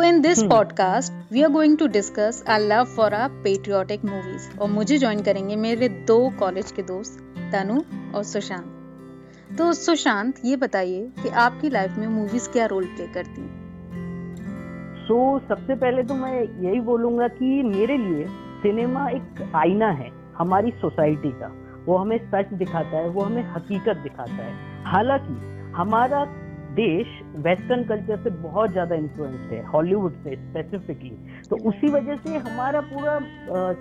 So, 0.00 0.06
in 0.06 0.22
this 0.26 0.50
podcast 0.50 1.32
we 1.32 1.42
are 1.42 1.50
going 1.50 1.78
to 1.78 1.86
discuss 1.86 2.44
our 2.48 2.60
love 2.60 2.84
for 2.84 3.14
our 3.14 3.28
patriotic 3.28 4.04
movies 4.04 4.58
और 4.58 4.68
मुझे 4.70 4.98
join 4.98 5.22
करेंगे 5.22 5.56
मेरे 5.56 5.88
दो 5.88 6.30
college 6.38 6.72
के 6.72 6.82
दोस्त 6.82 7.34
तनु 7.38 7.80
और 8.16 8.22
सुशांत। 8.22 8.64
तो 9.58 9.72
सुशांत 9.72 10.34
ये 10.44 10.56
बताइए 10.56 11.12
कि 11.22 11.28
आपकी 11.28 11.70
लाइफ 11.70 11.96
में 11.98 12.06
मूवीज़ 12.06 12.48
क्या 12.48 12.66
रोल 12.66 12.84
प्ले 12.84 13.06
करती 13.06 13.40
हैं? 13.40 13.66
सो 15.08 15.38
so, 15.38 15.48
सबसे 15.48 15.74
पहले 15.74 16.02
तो 16.02 16.14
मैं 16.14 16.42
यही 16.42 16.80
बोलूँगा 16.80 17.28
कि 17.28 17.62
मेरे 17.62 17.98
लिए 17.98 18.26
सिनेमा 18.30 19.08
एक 19.08 19.52
आईना 19.54 19.88
है 19.88 20.10
हमारी 20.38 20.70
सोसाइटी 20.70 21.30
का। 21.30 21.52
वो 21.86 21.96
हमें 21.96 22.30
सच 22.30 22.52
दिखाता 22.52 22.96
है 22.96 23.08
वो 23.08 23.20
हमें 23.20 23.50
हकीकत 23.50 23.96
दिखाता 23.96 24.34
है। 24.34 24.84
हालाँकि 24.84 25.60
हमारा 25.76 26.39
देश 26.74 27.06
वेस्टर्न 27.44 27.82
कल्चर 27.84 28.16
से 28.24 28.30
बहुत 28.42 28.70
ज़्यादा 28.72 28.94
इन्फ्लुएंस्ड 28.94 29.52
है 29.52 29.62
हॉलीवुड 29.66 30.12
से 30.24 30.34
स्पेसिफिकली 30.36 31.10
तो 31.50 31.56
उसी 31.68 31.88
वजह 31.92 32.16
से 32.16 32.36
हमारा 32.38 32.80
पूरा 32.90 33.18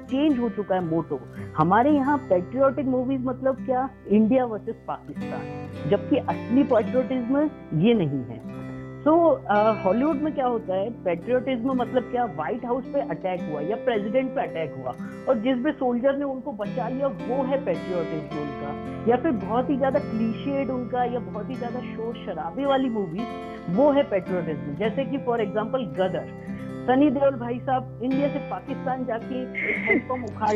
चेंज 0.03 0.39
हो 0.39 0.49
चुका 0.49 0.75
है 0.75 0.83
मोटो। 0.85 1.19
हमारे 1.57 1.91
यहाँ 1.91 2.17
पेट्रियोटिक 2.29 2.85
मूवीज़ 2.87 3.21
मतलब 3.25 3.65
क्या? 3.65 3.89
इंडिया 4.09 4.45
वर्सेस 4.45 4.75
पाकिस्तान 4.87 5.89
जबकि 5.89 6.17
असली 6.17 6.63
पेट्रियोटिज्म 6.65 7.49
ये 7.81 7.93
नहीं 7.93 8.23
है। 8.25 8.39
सो 8.99 9.11
हॉलीवुड 9.83 10.15
uh, 10.15 10.23
में 10.23 10.33
क्या 10.35 10.45
होता 10.45 10.75
है? 10.75 10.89
पेट्रियोटिज्म 11.03 11.73
मतलब 11.73 12.09
क्या? 12.11 12.25
व्हाइट 12.37 12.65
हाउस 12.65 12.85
पे 12.93 13.01
अटैक 13.11 13.41
हुआ 13.41 13.61
या 13.61 13.75
प्रेसिडेंट 13.85 14.33
पे 14.35 14.41
अटैक 14.41 14.73
हुआ। 14.77 14.93
और 15.27 15.37
जिस 15.45 15.57
भी 15.65 15.71
सोल्जर 15.73 16.17
ने 16.17 16.25
उनको 16.25 16.51
बचा 16.53 16.87
लिया 16.89 17.07
वो 17.07 17.43
है 17.43 17.63
पेट्रियोटिज्म 17.65 18.41
उनका। 18.41 18.73
या 19.11 19.17
फिर 19.17 19.31
बहुत 19.45 19.69
ही 19.69 19.77
ज़्यादा 19.77 19.99
क्लीशेड 19.99 20.69
उनका 20.69 21.03
या 21.03 21.19
बहुत 21.21 21.49
ही 21.49 21.55
ज़्यादा 21.55 21.79
शोर 21.85 22.15
शराबे 22.25 22.65
वाली 22.65 22.89
मूवी 22.89 23.27
वो 23.75 23.89
है 23.91 24.03
पेट्रियोटिज्म 24.09 24.75
जैसे 24.75 25.05
कि 25.05 25.17
फॉर 25.25 25.41
एग्ज़ाम्पल 25.41 25.85
गदर 25.99 26.31
सनी 26.87 27.09
देओल 27.11 27.35
भाई 27.39 27.59
साहब 27.59 27.99
इंडिया 28.03 28.27
से 28.29 28.39
पाकिस्तान 28.49 29.05
जाके 29.05 29.43
उखाड़ 30.23 30.55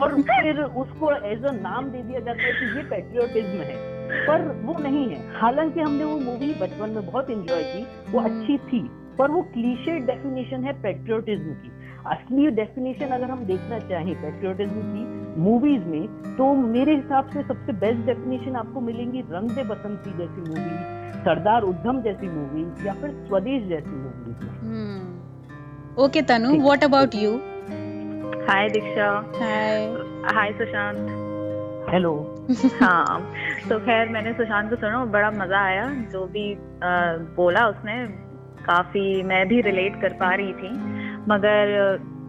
और 0.00 0.20
फिर 0.22 0.62
उसको 0.62 1.12
एज 1.26 1.44
अ 1.44 1.52
नाम 1.60 1.90
दे 1.90 2.02
दिया 2.02 2.20
जाता 2.20 2.42
है 2.42 2.52
कि 2.52 2.76
ये 2.76 2.82
पेट्रियोटिज्म 2.90 3.60
है। 3.62 3.97
पर 4.26 4.46
वो 4.64 4.78
नहीं 4.78 5.08
है। 5.08 5.18
हालाँकि 5.40 5.80
हमने 5.80 6.04
वो 6.04 6.18
मूवी 6.20 6.54
बचपन 6.60 6.90
में 6.90 7.06
बहुत 7.06 7.30
एंजॉय 7.30 7.62
की 7.64 8.12
वो। 8.12 8.20
अच्छी 8.20 8.58
थी 8.68 8.82
पर 9.18 9.30
वो 9.30 9.42
क्लीशे 9.54 9.98
डेफिनेशन 10.06 10.64
है 10.64 10.72
पेट्रियोटिज्म 10.82 11.54
की। 11.54 11.70
असली 12.06 12.50
डेफिनेशन 12.56 13.06
अगर 13.06 13.30
हम 13.30 13.44
देखना 13.44 13.78
चाहें 13.88 14.14
पेट्रियोटिज्म 14.22 14.82
की 14.82 15.40
मूवीज़ 15.40 15.84
में 15.84 16.36
तो 16.36 16.52
मेरे 16.54 16.94
हिसाब 16.94 17.30
से 17.30 17.42
सबसे 17.42 17.72
बेस्ट 17.80 18.06
डेफिनेशन 18.06 18.56
आपको 18.56 18.80
मिलेंगी 18.80 19.20
रंग 19.30 19.50
दे 19.50 19.64
बसंती 19.64 20.16
जैसी 20.18 20.48
मूवी 20.48 21.22
सरदार 21.24 21.62
उद्धम 21.62 22.00
जैसी 22.02 22.28
मूवी 22.28 22.62
या 22.86 22.94
फिर 22.94 23.10
स्वदेश 23.28 23.68
जैसी 23.68 23.90
movie 23.90 24.32
okay 26.04 26.22
Tanu 26.22 26.56
what 26.62 26.84
about 26.84 27.14
you 27.14 27.32
hi 28.48 28.68
Diksha 28.68 29.08
hi 29.38 29.86
hi 30.34 30.52
Sushant 30.52 31.27
hello 31.92 32.12
हाँ 32.82 33.34
तो 33.68 33.78
खैर 33.78 34.08
मैंने 34.08 34.32
सुशांत 34.32 34.70
को 34.70 34.76
सुना 34.76 35.04
बड़ा 35.04 35.30
मज़ा 35.30 35.60
आया। 35.60 35.86
जो 36.12 36.26
भी 36.26 36.54
आ, 36.54 37.16
बोला 37.36 37.68
उसने 37.68 38.06
काफ़ी 38.64 39.22
मैं 39.22 39.48
भी 39.48 39.60
रिलेट 39.60 40.00
कर 40.00 40.12
पा 40.12 40.34
रही 40.34 40.52
थी। 40.52 40.70
मगर 41.28 41.76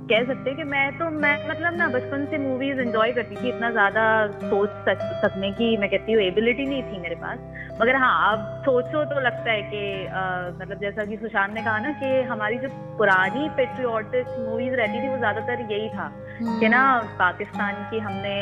कह 0.09 0.23
सकते 0.23 0.53
कि 0.55 0.63
मैं 0.63 0.85
तो 0.97 1.09
मैं 1.13 1.33
मतलब 1.49 1.75
ना 1.77 1.87
बचपन 1.87 2.25
से 2.25 2.37
मूवीज़ 2.37 2.79
एंजॉय 2.79 3.11
करती 3.11 3.35
थी 3.35 3.49
इतना 3.49 3.69
ज़्यादा 3.71 4.03
सोच 4.43 4.69
सक, 4.87 5.01
सकने 5.23 5.51
की 5.51 5.75
मैं 5.77 5.89
कहती 5.89 6.13
हूँ 6.13 6.21
एबिलिटी 6.21 6.65
नहीं 6.65 6.83
थी 6.83 6.99
मेरे 6.99 7.15
पास। 7.15 7.39
मगर 7.81 7.95
हाँ 7.95 8.31
अब 8.31 8.39
सोचो 8.65 9.03
तो 9.05 9.19
लगता 9.21 9.51
है 9.51 9.61
कि 9.63 9.81
मतलब 10.61 10.79
जैसा 10.79 11.05
कि 11.05 11.17
सुशांत 11.17 11.53
ने 11.53 11.61
कहा 11.61 11.77
ना 11.79 11.91
कि 11.99 12.09
हमारी 12.29 12.57
जो 12.57 12.69
पुरानी 12.97 13.49
पेट्रियोटिक 13.57 14.27
मूवीज़ 14.39 14.73
रहती 14.75 15.03
थी 15.03 15.09
वो 15.09 15.17
ज़्यादातर 15.17 15.61
यही 15.71 15.89
था 15.89 16.11
कि 16.59 16.67
ना 16.67 16.81
हम्म। 16.81 17.17
पाकिस्तान 17.17 17.75
की 17.91 17.99
हमने 17.99 18.35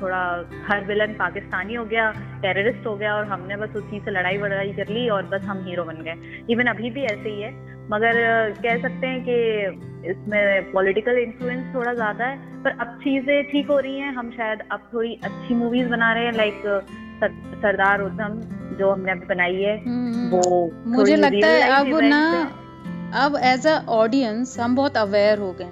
थोड़ा 0.00 0.22
हर 0.68 0.84
विलन 0.84 1.12
पाकिस्तानी 1.14 1.74
हो 1.74 1.84
गया 1.84 2.10
टेररिस्ट 2.42 2.86
हो 2.86 2.96
गया 2.96 3.14
और 3.14 3.24
हमने 3.24 3.56
बस 3.56 3.76
उसी 3.76 4.00
से 4.00 4.10
लड़ाई 4.10 4.38
वड़ाई 4.38 4.72
कर 4.72 4.88
ली 4.88 5.08
और 5.08 5.22
बस 5.32 5.44
हम 5.44 5.64
हीरो 5.66 5.84
बन 5.84 6.02
गए। 6.02 6.44
इवन 6.50 6.66
अभी 6.66 6.90
भी 6.90 7.04
ऐसे 7.04 7.28
ही 7.28 7.40
है। 7.40 7.52
मगर 7.90 8.16
कह 8.62 8.80
सकते 8.82 9.06
हैं 9.06 9.20
कि 9.24 10.10
इसमें 10.10 10.72
पॉलिटिकल 10.72 11.18
इन्फ्लुएंस 11.18 11.74
थोड़ा 11.74 11.92
ज़्यादा 11.94 12.24
है 12.24 12.62
पर 12.64 12.78
अब 12.80 12.98
चीज़ें 12.98 13.44
ठीक 13.44 13.68
हो 13.70 13.78
रही 13.78 13.98
हैं। 13.98 14.12
हम 14.14 14.30
शायद 14.30 14.62
अब 14.72 14.88
थोड़ी 14.94 15.14
अच्छी 15.24 15.54
मूवीज़ 15.54 15.88
बना 15.88 16.12
रहे 16.12 16.24
हैं 16.24 16.32
लाइक 16.32 16.62
सरदार 17.62 18.00
उधम 18.02 18.40
जो 18.78 18.90
हमने 18.90 19.12
अभी 19.12 19.26
बनाई 19.26 19.62
है 19.62 19.76
हम्म, 19.78 20.28
वो 20.30 20.70
मुझे 20.86 21.16
लगता 21.16 21.48
है 21.48 21.70
अब 21.72 21.98
ना 22.04 22.22
अब 23.24 23.36
एज 23.44 23.66
अ 23.66 23.78
ऑडियंस 23.94 24.58
हम 24.60 24.76
बहुत 24.76 24.96
अवेयर 24.96 25.38
हो 25.38 25.52
गए 25.52 25.70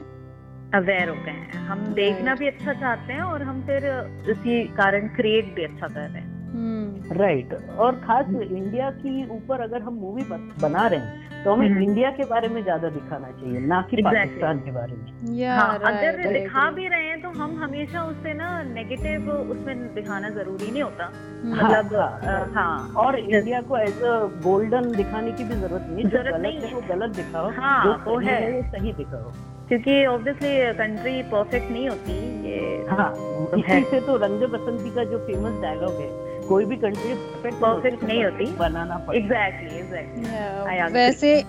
अवेयर 0.75 1.09
हो 1.09 1.15
गए 1.15 1.31
हैं। 1.31 1.65
हम 1.67 1.81
देखना 1.95 2.35
भी 2.35 2.47
अच्छा 2.49 2.73
चाहते 2.73 3.13
हैं 3.13 3.23
और 3.23 3.43
हम 3.43 3.61
फिर 3.63 3.87
इसी 4.31 4.63
कारण 4.77 5.09
क्रिएट 5.17 5.55
भी 5.55 5.65
अच्छा 5.65 5.87
कर 5.87 6.01
रहे 6.01 6.21
हैं। 6.21 6.32
Right 6.55 7.55
right. 7.55 7.79
और 7.79 7.97
खास 7.97 8.27
इंडिया 8.29 8.91
की 8.91 9.29
ऊपर 9.37 9.61
अगर 9.61 9.83
हम 9.83 9.95
मूवी 9.95 10.23
बना 10.63 10.87
रहे 10.87 11.01
हैं 11.01 11.45
तो 11.45 11.53
हमें 11.53 11.67
इंडिया 11.67 12.09
हम्म। 12.09 12.17
के 12.17 12.25
बारे 12.25 12.49
में 12.49 12.63
ज़्यादा 12.63 12.89
दिखाना 12.89 13.31
चाहिए 13.31 13.61
ना 13.61 13.81
कि 13.83 13.97
exactly. 13.97 14.19
पाकिस्तान 14.19 14.59
के 14.59 14.71
बारे 14.71 14.93
में। 14.93 15.39
Yeah, 15.39 15.57
हाँ, 15.59 15.79
right, 15.79 15.87
अगर 15.87 16.33
दिखा 16.33 16.71
भी 16.71 16.89
रहे 16.89 17.07
हैं 17.07 17.23
तो 17.23 17.29
हम 17.29 17.57
हमेशा 17.63 18.03
उससे 18.03 18.35
ना 18.35 18.63
नेगेटिव 18.63 19.31
उसमें 19.31 19.95
दिखाना 19.95 20.29
ज़रूरी 20.29 20.71
नहीं 20.71 20.83
होता। 20.83 21.05
हम्म। 21.45 21.55
मतलब 21.55 21.95
हाँ, 21.95 22.21
हाँ, 22.25 22.53
हाँ। 22.55 22.93
और 22.97 23.19
इंडिया 23.19 23.61
को 23.61 23.79
एज 23.79 24.03
अ 24.03 24.19
गोल्डन 24.45 24.91
दिखाने 24.93 25.33
की 25.33 25.45
भी 25.45 25.55
ज़रूरत 25.55 25.87
नहीं 25.91 26.05
ज़रूरत 26.05 26.41
नहीं। 26.41 26.61
है 26.61 26.75
वो 26.75 26.81
गलत 26.89 27.17
दिखाओ 27.17 27.51
हाँ, 27.51 27.85
जो 27.85 28.11
वो 28.11 28.19
है। 28.19 28.63
सही 28.71 28.93
दिखाओ। 28.93 29.33
क्योंकि 29.69 30.05
ऑब्वियसली 30.07 30.73
कंट्री 30.79 31.23
परफेक्ट 31.23 31.71
नहीं 31.71 31.89
होती 31.89 32.13
ये 32.49 32.87
हाँ 32.91 33.13
इसी 33.59 33.83
से 33.91 34.01
तो 34.01 34.17
रंग 34.17 34.43
बसंती 34.53 34.91
का 34.95 35.05
जो 35.05 35.19
फ़ेमस 35.19 35.61
डायलॉग 35.63 36.01
है 36.01 36.32
कोई 36.49 36.65
भी 36.65 36.77
कंट्री 36.77 37.15
परफेक्ट 37.15 37.61
परफेक्ट 37.61 38.03
नहीं 38.05 38.25
होती। 38.25 38.47
बनाना 38.57 38.95
एग्जैक्टली 39.15 39.79
एग्जैक्टली 39.79 40.93
वैसे 40.93 41.43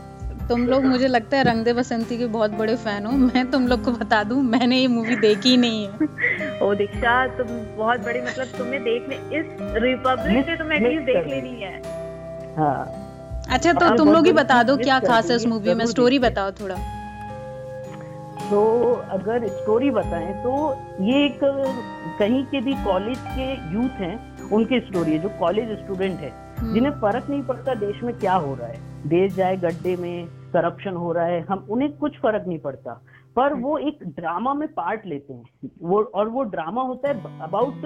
तुम 0.49 0.65
लोग 0.67 0.85
मुझे 0.85 1.07
लगता 1.07 1.37
है 1.37 1.43
रंग 1.43 1.63
दे 1.65 1.73
बसंती 1.73 2.17
के 2.17 2.25
बहुत 2.25 2.51
बड़े 2.51 2.75
फ़ैन 2.75 3.05
हो। 3.05 3.11
मैं 3.11 3.49
तुम 3.51 3.67
लोग 3.67 3.83
को 3.83 3.91
बता 3.91 4.23
दूँ 4.23 4.41
मैंने 4.43 4.77
ये 4.77 4.87
मूवी 4.87 5.15
देखी 5.15 5.49
ही 5.49 5.57
नहीं 5.57 5.85
है। 5.85 6.59
ओ 6.63 6.73
दीक्षा 6.73 7.27
तुम 7.27 7.47
बहुत 7.77 7.99
बड़ी 7.99 8.21
मतलब 8.21 8.47
तुम्हें 8.57 8.83
देखने 8.83 9.15
इस 9.39 9.45
रिपब्लिक 9.83 10.45
से 10.45 10.55
तुम्हें 10.55 10.79
एटलीस्ट 10.79 11.05
देख 11.05 11.27
लेनी 11.27 11.61
है। 11.61 11.81
हाँ। 12.57 13.45
अच्छा 13.49 13.73
तो 13.73 13.95
तुम 13.97 14.11
लोग 14.13 14.25
ही 14.25 14.31
बता 14.31 14.63
दो 14.63 14.77
क्या 14.77 14.99
खास 14.99 15.29
है 15.29 15.35
उस 15.35 15.45
मूवी 15.45 15.73
में? 15.73 15.85
स्टोरी 15.85 16.19
बताओ 16.19 16.51
थोड़ा। 16.51 16.75
तो 18.49 18.61
अगर 19.11 19.47
स्टोरी 19.47 19.89
बताएँ 19.91 20.33
तो 20.33 20.51
ये 21.01 21.25
एक 21.25 21.39
कहीं 22.19 22.43
के 22.45 22.61
भी 22.61 22.73
कॉलेज 22.83 23.17
के 23.27 23.51
यूथ 23.73 23.99
हैं 23.99 24.32
उनकी 24.51 24.79
स्टोरी 24.79 25.11
है 25.11 25.19
जो 25.19 25.29
कॉलेज 25.39 25.71
स्टूडेंट 25.79 26.19
है 26.19 26.31
हम्म। 26.59 26.73
जिन्हें 26.73 26.91
फ़र्क 27.01 27.29
नहीं 27.29 27.41
पड़ता 27.43 27.73
देश 27.75 28.03
में 28.03 28.13
क्या 28.19 28.33
हो 28.35 28.53
रहा 28.55 28.67
है। 28.67 28.91
देश 29.09 29.33
जाए 29.35 29.55
गड्ढे 29.57 29.95
में 29.95 30.25
करप्शन 30.53 30.95
हो 30.95 31.11
रहा 31.11 31.25
है 31.25 31.41
हम 31.41 31.65
उन्हें 31.69 31.91
कुछ 31.97 32.17
फ़र्क 32.17 32.43
नहीं 32.47 32.59
पड़ता। 32.59 33.01
पर 33.35 33.53
वो 33.53 33.77
एक 33.79 33.99
ड्रामा 34.15 34.53
में 34.53 34.67
पार्ट 34.73 35.05
लेते 35.05 35.33
हैं। 35.33 35.69
वो 35.81 36.01
और 36.15 36.27
वो 36.29 36.43
ड्रामा 36.45 36.81
होता 36.81 37.09
है 37.09 37.39
अबाउट 37.43 37.85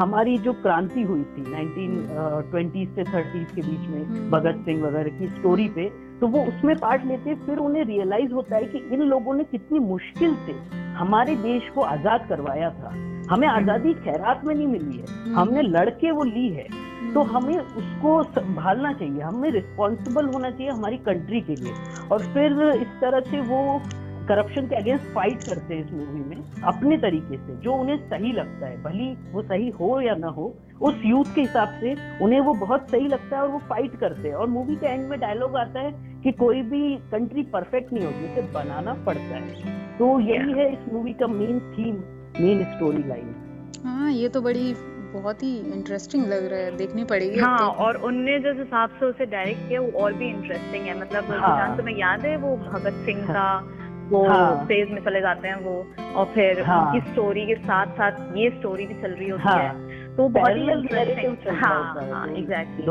हमारी 0.00 0.36
जो 0.38 0.52
क्रांति 0.52 1.02
हुई 1.02 1.22
थी 1.24 1.42
नाइनटीन 1.50 2.06
ट्वेंटी 2.50 2.86
से 2.86 3.04
थर्टीज 3.04 3.50
के 3.50 3.62
बीच 3.62 3.88
में 3.88 4.02
हम्म। 4.04 4.30
भगत 4.30 4.64
सिंह 4.66 4.82
वगैरह 4.84 5.18
की 5.18 5.28
स्टोरी 5.30 5.68
पे 5.68 5.88
तो 6.20 6.26
वो 6.26 6.44
उसमें 6.44 6.76
पार्ट 6.76 7.04
लेते 7.04 7.30
हैं। 7.30 7.44
फिर 7.46 7.58
उन्हें 7.58 7.84
रियलाइज़ 7.84 8.32
होता 8.32 8.56
है 8.56 8.64
कि 8.64 8.78
इन 8.92 9.02
लोगों 9.04 9.34
ने 9.34 9.44
कितनी 9.44 9.78
मुश्किल 9.78 10.36
से 10.46 10.52
हमारे 10.94 11.36
देश 11.36 11.68
को 11.74 11.80
आज़ाद 11.82 12.26
करवाया 12.28 12.70
था। 12.70 12.90
हमें 13.30 13.48
हम्म। 13.48 13.58
आज़ादी 13.58 13.94
खैरात 13.94 14.44
में 14.44 14.54
नहीं 14.54 14.66
मिली 14.66 14.96
है। 14.98 15.06
हम्म। 15.06 15.38
हमने 15.38 15.62
लड़के 15.62 16.10
वो 16.10 16.24
ली 16.24 16.48
है। 16.48 16.66
तो 17.14 17.20
हम्म। 17.20 17.36
हमें 17.36 17.58
उसको 17.58 18.22
संभालना 18.22 18.92
चाहिए। 18.92 19.20
हमें 19.20 19.50
रिस्पॉन्सिबल 19.50 20.26
होना 20.26 20.50
चाहिए 20.50 20.72
हमारी 20.72 20.96
कंट्री 20.96 21.40
के 21.40 21.54
लिए। 21.54 21.72
और 22.12 22.18
फिर 22.18 22.60
इस 22.82 22.88
तरह 23.00 23.20
से 23.20 23.40
वो 23.40 23.82
करप्शन 24.28 24.66
के 24.66 24.76
अगेंस्ट 24.76 25.04
फाइट 25.04 25.42
करते 25.42 25.74
हैं 25.74 25.84
इस 25.86 25.92
मूवी 25.92 26.20
में 26.20 26.62
अपने 26.64 26.96
तरीके 26.96 27.36
से 27.36 27.56
जो 27.56 27.72
उन्हें 27.72 27.96
सही 27.96 28.32
लगता 28.32 28.66
है। 28.66 28.82
भली 28.82 29.32
वो 29.32 29.42
सही 29.42 29.68
हो 29.70 30.00
या 30.00 30.14
ना 30.14 30.26
हो 30.26 30.54
उस 30.82 30.94
यूथ 31.04 31.34
के 31.34 31.40
हिसाब 31.40 31.68
से 31.68 31.94
उन्हें 32.22 32.40
वो 32.40 32.54
बहुत 32.54 32.90
सही 32.90 33.06
लगता 33.08 33.36
है 33.36 33.42
और 33.42 33.48
वो 33.48 33.58
फाइट 33.58 33.96
करते 33.96 34.28
हैं। 34.28 34.34
और 34.34 34.46
मूवी 34.46 34.76
के 34.76 34.86
एंड 34.86 35.08
में 35.08 35.20
डायलॉग 35.20 35.56
आता 35.56 35.80
है 35.80 35.92
कि 36.22 36.32
कोई 36.32 36.62
भी 36.62 36.96
कंट्री 36.96 37.42
परफेक्ट 37.42 37.92
नहीं 37.92 38.04
होती 38.04 38.32
उसे 38.32 38.42
बनाना 38.42 38.94
पड़ता 38.94 39.36
है। 39.36 39.74
तो 39.98 40.20
यही 40.20 40.52
है 40.52 40.72
इस 40.72 40.92
मूवी 40.92 41.12
का 41.12 41.26
main 41.26 41.60
theme 41.60 41.96
main 42.40 42.64
story 42.64 43.02
line 43.08 43.34
हाँ 43.84 44.10
ये 44.12 44.28
तो 44.28 44.40
बड़ी 44.40 44.72
बहुत 45.12 45.42
ही 45.42 45.56
इंटरेस्टिंग 45.72 46.26
लग 46.26 46.46
रहा 46.46 46.60
है 46.60 46.76
देखनी 46.76 47.04
पड़ेगी 47.04 47.38
हाँ 47.40 47.58
तो। 47.58 47.84
और 47.84 47.96
उनने 47.96 48.38
जिस 48.38 48.58
हिसाब 48.58 48.90
से 48.90 49.06
उसे 49.06 49.26
डायरेक्ट 49.26 49.68
किया 49.68 49.80
वो 49.80 49.90
और 50.00 50.12
भी 50.12 50.28
इंटरेस्टिंग 50.28 50.86
है। 50.86 50.98
मतलब 51.00 51.30
हाँ, 51.40 51.76
तुम्हें 51.76 51.96
याद 51.96 52.20
है 52.20 52.36
वो 52.36 52.56
भगत 52.56 53.02
सिंह 53.06 53.24
हाँ, 53.26 53.34
का 53.34 54.08
वो 54.10 54.26
हाँ, 54.28 54.64
फ़ेज़ 54.66 54.88
में 54.88 55.00
चले 55.04 55.20
जाते 55.20 55.48
हैं 55.48 55.56
वो 55.56 55.76
और 56.16 56.26
फिर 56.34 56.62
हाँ, 56.62 56.80
उनकी 56.82 57.10
स्टोरी 57.12 57.46
के 57.46 57.54
साथ 57.54 57.94
साथ 57.94 58.36
ये 58.36 58.50
स्टोरी 58.50 58.86
भी 58.86 58.94
चल 58.94 59.10
रही 59.10 59.28
होती 59.28 59.42
हाँ, 59.42 59.58
है। 59.58 60.16
तो 60.16 60.28
बहुत 60.28 60.56
ही 60.56 60.70
इंटरेस्टिंग 60.72 61.36
हाँ 61.64 61.94
हाँ 62.10 62.26
एग्जैक्टली 62.28 62.86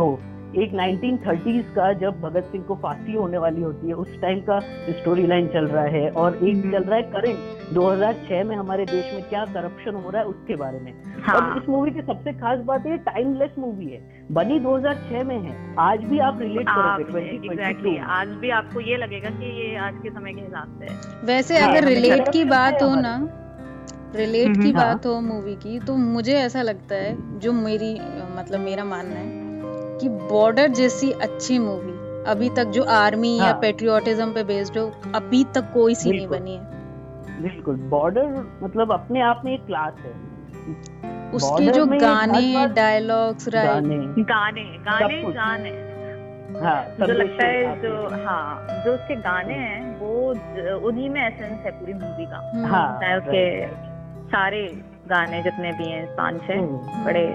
एक 0.55 0.71
1930s 0.71 1.75
का 1.75 1.93
जब 1.93 2.19
भगत 2.21 2.43
सिंह 2.43 2.63
को 2.63 2.75
फांसी 2.75 3.13
होने 3.13 3.37
वाली 3.37 3.61
होती 3.61 3.87
है 3.87 3.93
उस 3.93 4.21
टाइम 4.21 4.39
का 4.39 4.59
स्टोरी 4.89 5.27
लाइन 5.27 5.47
चल 5.47 5.65
रहा 5.67 5.83
है 5.83 6.09
और 6.09 6.35
एक 6.35 6.55
हम्म। 6.55 6.71
चल 6.71 6.83
रहा 6.83 6.95
है 6.95 7.01
करंट 7.01 7.73
2006 7.73 8.43
में 8.43 8.55
हमारे 8.55 8.85
देश 8.85 9.13
में 9.13 9.23
क्या 9.23 9.45
करप्शन 9.45 9.95
हो 9.95 10.09
रहा 10.09 10.21
है 10.21 10.27
उसके 10.27 10.55
बारे 10.55 10.79
में। 10.79 10.93
हाँ। 11.23 11.35
और 11.35 11.61
इस 11.61 11.69
मूवी 11.69 11.91
की 11.91 12.01
सबसे 12.01 12.33
खास 12.33 12.59
बात 12.59 12.85
ये 12.85 12.97
टाइमलेस 12.97 13.51
मूवी 13.59 13.85
है। 13.85 14.25
बनी 14.31 14.59
2006 14.59 15.23
में 15.23 15.39
है। 15.39 15.75
आज 15.79 15.99
भी 15.99 16.19
आप 16.19 16.41
रिलेट 16.41 16.69
आप 16.69 16.99
करोगे 17.01 17.19
एग्जैक्टली 17.29 17.97
आज 17.97 18.27
भी 18.27 18.49
आपको 18.49 18.81
ये 18.81 18.97
लगेगा 18.97 19.29
कि 19.29 19.55
ये 19.61 19.75
आज 19.77 19.93
के 20.03 20.09
समय 20.09 20.33
के 20.33 20.41
हिसाब 20.41 20.79
से 20.79 20.85
है। 20.85 21.25
वैसे 21.25 21.59
हाँ, 21.59 21.71
अगर 21.71 21.87
रिलेट 21.87 22.29
की 22.29 22.43
बात 22.43 22.83
हो 22.83 22.95
ना 22.95 23.17
रिलेट 24.15 24.53
की 24.53 24.61
हम्म, 24.61 24.77
हाँ। 24.77 24.87
बात 24.87 25.05
हो 25.05 25.19
मूवी 25.21 25.55
की 25.55 25.79
तो 25.79 25.95
मुझे 25.95 26.33
ऐसा 26.33 26.61
लगता 26.61 26.95
है 26.95 27.39
जो 27.39 27.51
मेरी 27.53 27.93
मतलब 28.37 28.59
मेरा 28.59 28.83
मानना 28.83 29.15
है 29.15 29.34
कि 30.01 30.09
बॉर्डर 30.09 30.67
जैसी 30.67 31.11
अच्छी 31.11 31.59
मूवी 31.59 31.93
अभी 32.27 32.49
तक 32.49 32.63
जो 32.63 32.83
आर्मी 32.83 33.37
हाँ. 33.37 33.47
या। 33.47 33.53
पेट्रियोटिज्म 33.53 34.31
पे 34.33 34.43
बेस्ड 34.43 34.77
हो 34.77 34.85
अभी 35.15 35.43
तक 35.43 35.71
कोई 35.73 35.95
सी 35.95 36.11
नहीं 36.11 36.27
बनी 36.27 36.55
है 36.55 37.41
बिल्कुल 37.41 37.75
बॉर्डर 37.89 38.45
मतलब 38.63 38.91
अपने 38.91 39.21
आप 39.21 39.41
में 39.45 39.53
एक 39.53 39.65
क्लास 39.65 39.93
है 40.05 40.13
उसके 41.33 41.71
जो 41.71 41.85
गाने 41.85 42.67
डायलॉग्स 42.67 43.49
गाने 43.49 43.97
गाने 44.19 44.63
गाने। 44.85 45.21
जान 45.33 45.65
हाँ 46.63 46.83
जो 46.99 47.13
लगता 47.13 47.45
है 47.45 47.81
जो 47.81 47.93
हाँ 48.25 48.81
जो 48.85 48.93
उसके 48.93 49.15
गाने 49.15 49.53
हैं 49.53 49.99
वो 49.99 50.87
उन्हीं 50.87 51.09
में 51.09 51.21
एसेंस 51.27 51.59
है 51.65 51.71
पूरी 51.71 51.93
मूवी 51.93 52.25
का। 52.25 52.67
हाँ 52.67 53.17
उसके. 53.17 53.43
सारे 54.25 54.61
गाने 55.07 55.41
जितने 55.43 55.71
भी 55.71 55.89
हैं 55.91 56.05
पाँच 56.15 56.41
छह 56.41 56.53
हम्म, 56.53 57.03
बड़े 57.05 57.25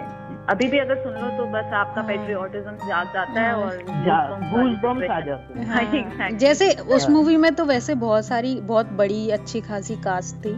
अभी 0.50 0.66
भी 0.68 0.78
अगर 0.78 0.96
सुन 0.96 1.12
लो 1.12 1.28
तो 1.36 1.44
बस 1.46 1.72
आपका 1.72 2.00
हाँ। 2.00 2.06
पेट्रियोटिज्म 2.08 2.88
जाग 2.88 3.06
जाता 3.06 3.40
है 3.40 3.50
हाँ। 3.52 3.62
और 3.62 5.10
आ 5.10 5.20
जाते 5.20 5.58
हैं 5.58 5.66
हाँ, 5.66 5.84
हाँ. 6.18 6.30
जैसे 6.38 6.70
उस 6.72 7.02
हाँ। 7.02 7.12
मूवी 7.14 7.36
में 7.36 7.54
तो 7.54 7.64
वैसे 7.64 7.94
बहुत 7.94 8.26
सारी 8.26 8.54
बहुत 8.60 8.92
बड़ी 8.92 9.28
अच्छी 9.30 9.60
खासी 9.60 9.96
कास्ट 9.96 10.36
थी 10.36 10.54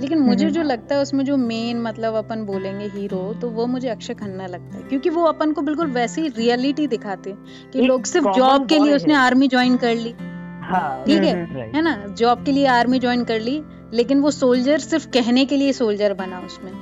लेकिन 0.00 0.18
मुझे 0.18 0.44
हम्म। 0.44 0.54
जो 0.54 0.62
लगता 0.62 0.94
है 0.94 1.00
उसमें 1.02 1.24
जो 1.24 1.36
मेन 1.36 1.80
मतलब 1.82 2.14
अपन 2.14 2.44
बोलेंगे 2.44 2.86
हीरो 2.88 3.22
तो 3.40 3.48
वो 3.50 3.66
मुझे 3.66 3.88
अक्षय 3.88 4.14
खन्ना 4.14 4.46
लगता 4.46 4.76
है 4.76 4.82
क्योंकि 4.82 5.10
वो 5.10 5.24
अपन 5.24 5.52
को 5.52 5.62
बिल्कुल 5.62 5.90
वैसी 5.90 6.26
रियलिटी 6.28 6.86
दिखाते 6.86 7.30
हैं 7.30 7.70
कि 7.72 7.80
लोग 7.80 8.04
सिर्फ़ 8.04 8.28
जॉब 8.28 8.68
के 8.68 8.78
लिए 8.78 8.94
उसने 8.96 9.14
आर्मी 9.14 9.48
ज्वाइन 9.48 9.76
कर 9.76 9.94
ली 9.94 10.14
हाँ 10.62 11.02
ठीक 11.06 11.22
है 11.22 11.32
हम्म, 11.44 11.76
है 11.76 11.82
ना 11.82 11.96
जॉब 12.18 12.44
के 12.44 12.52
लिए 12.52 12.66
आर्मी 12.66 12.98
ज्वाइन 12.98 13.24
कर 13.24 13.40
ली 13.40 13.62
लेकिन 13.94 14.20
वो 14.20 14.30
सोल्जर 14.30 14.78
सिर्फ़ 14.78 15.08
कहने 15.08 15.44
के 15.44 15.56
लिए 15.56 15.72
सोल्जर 15.72 16.14
बना 16.14 16.40
उसमें 16.40 16.72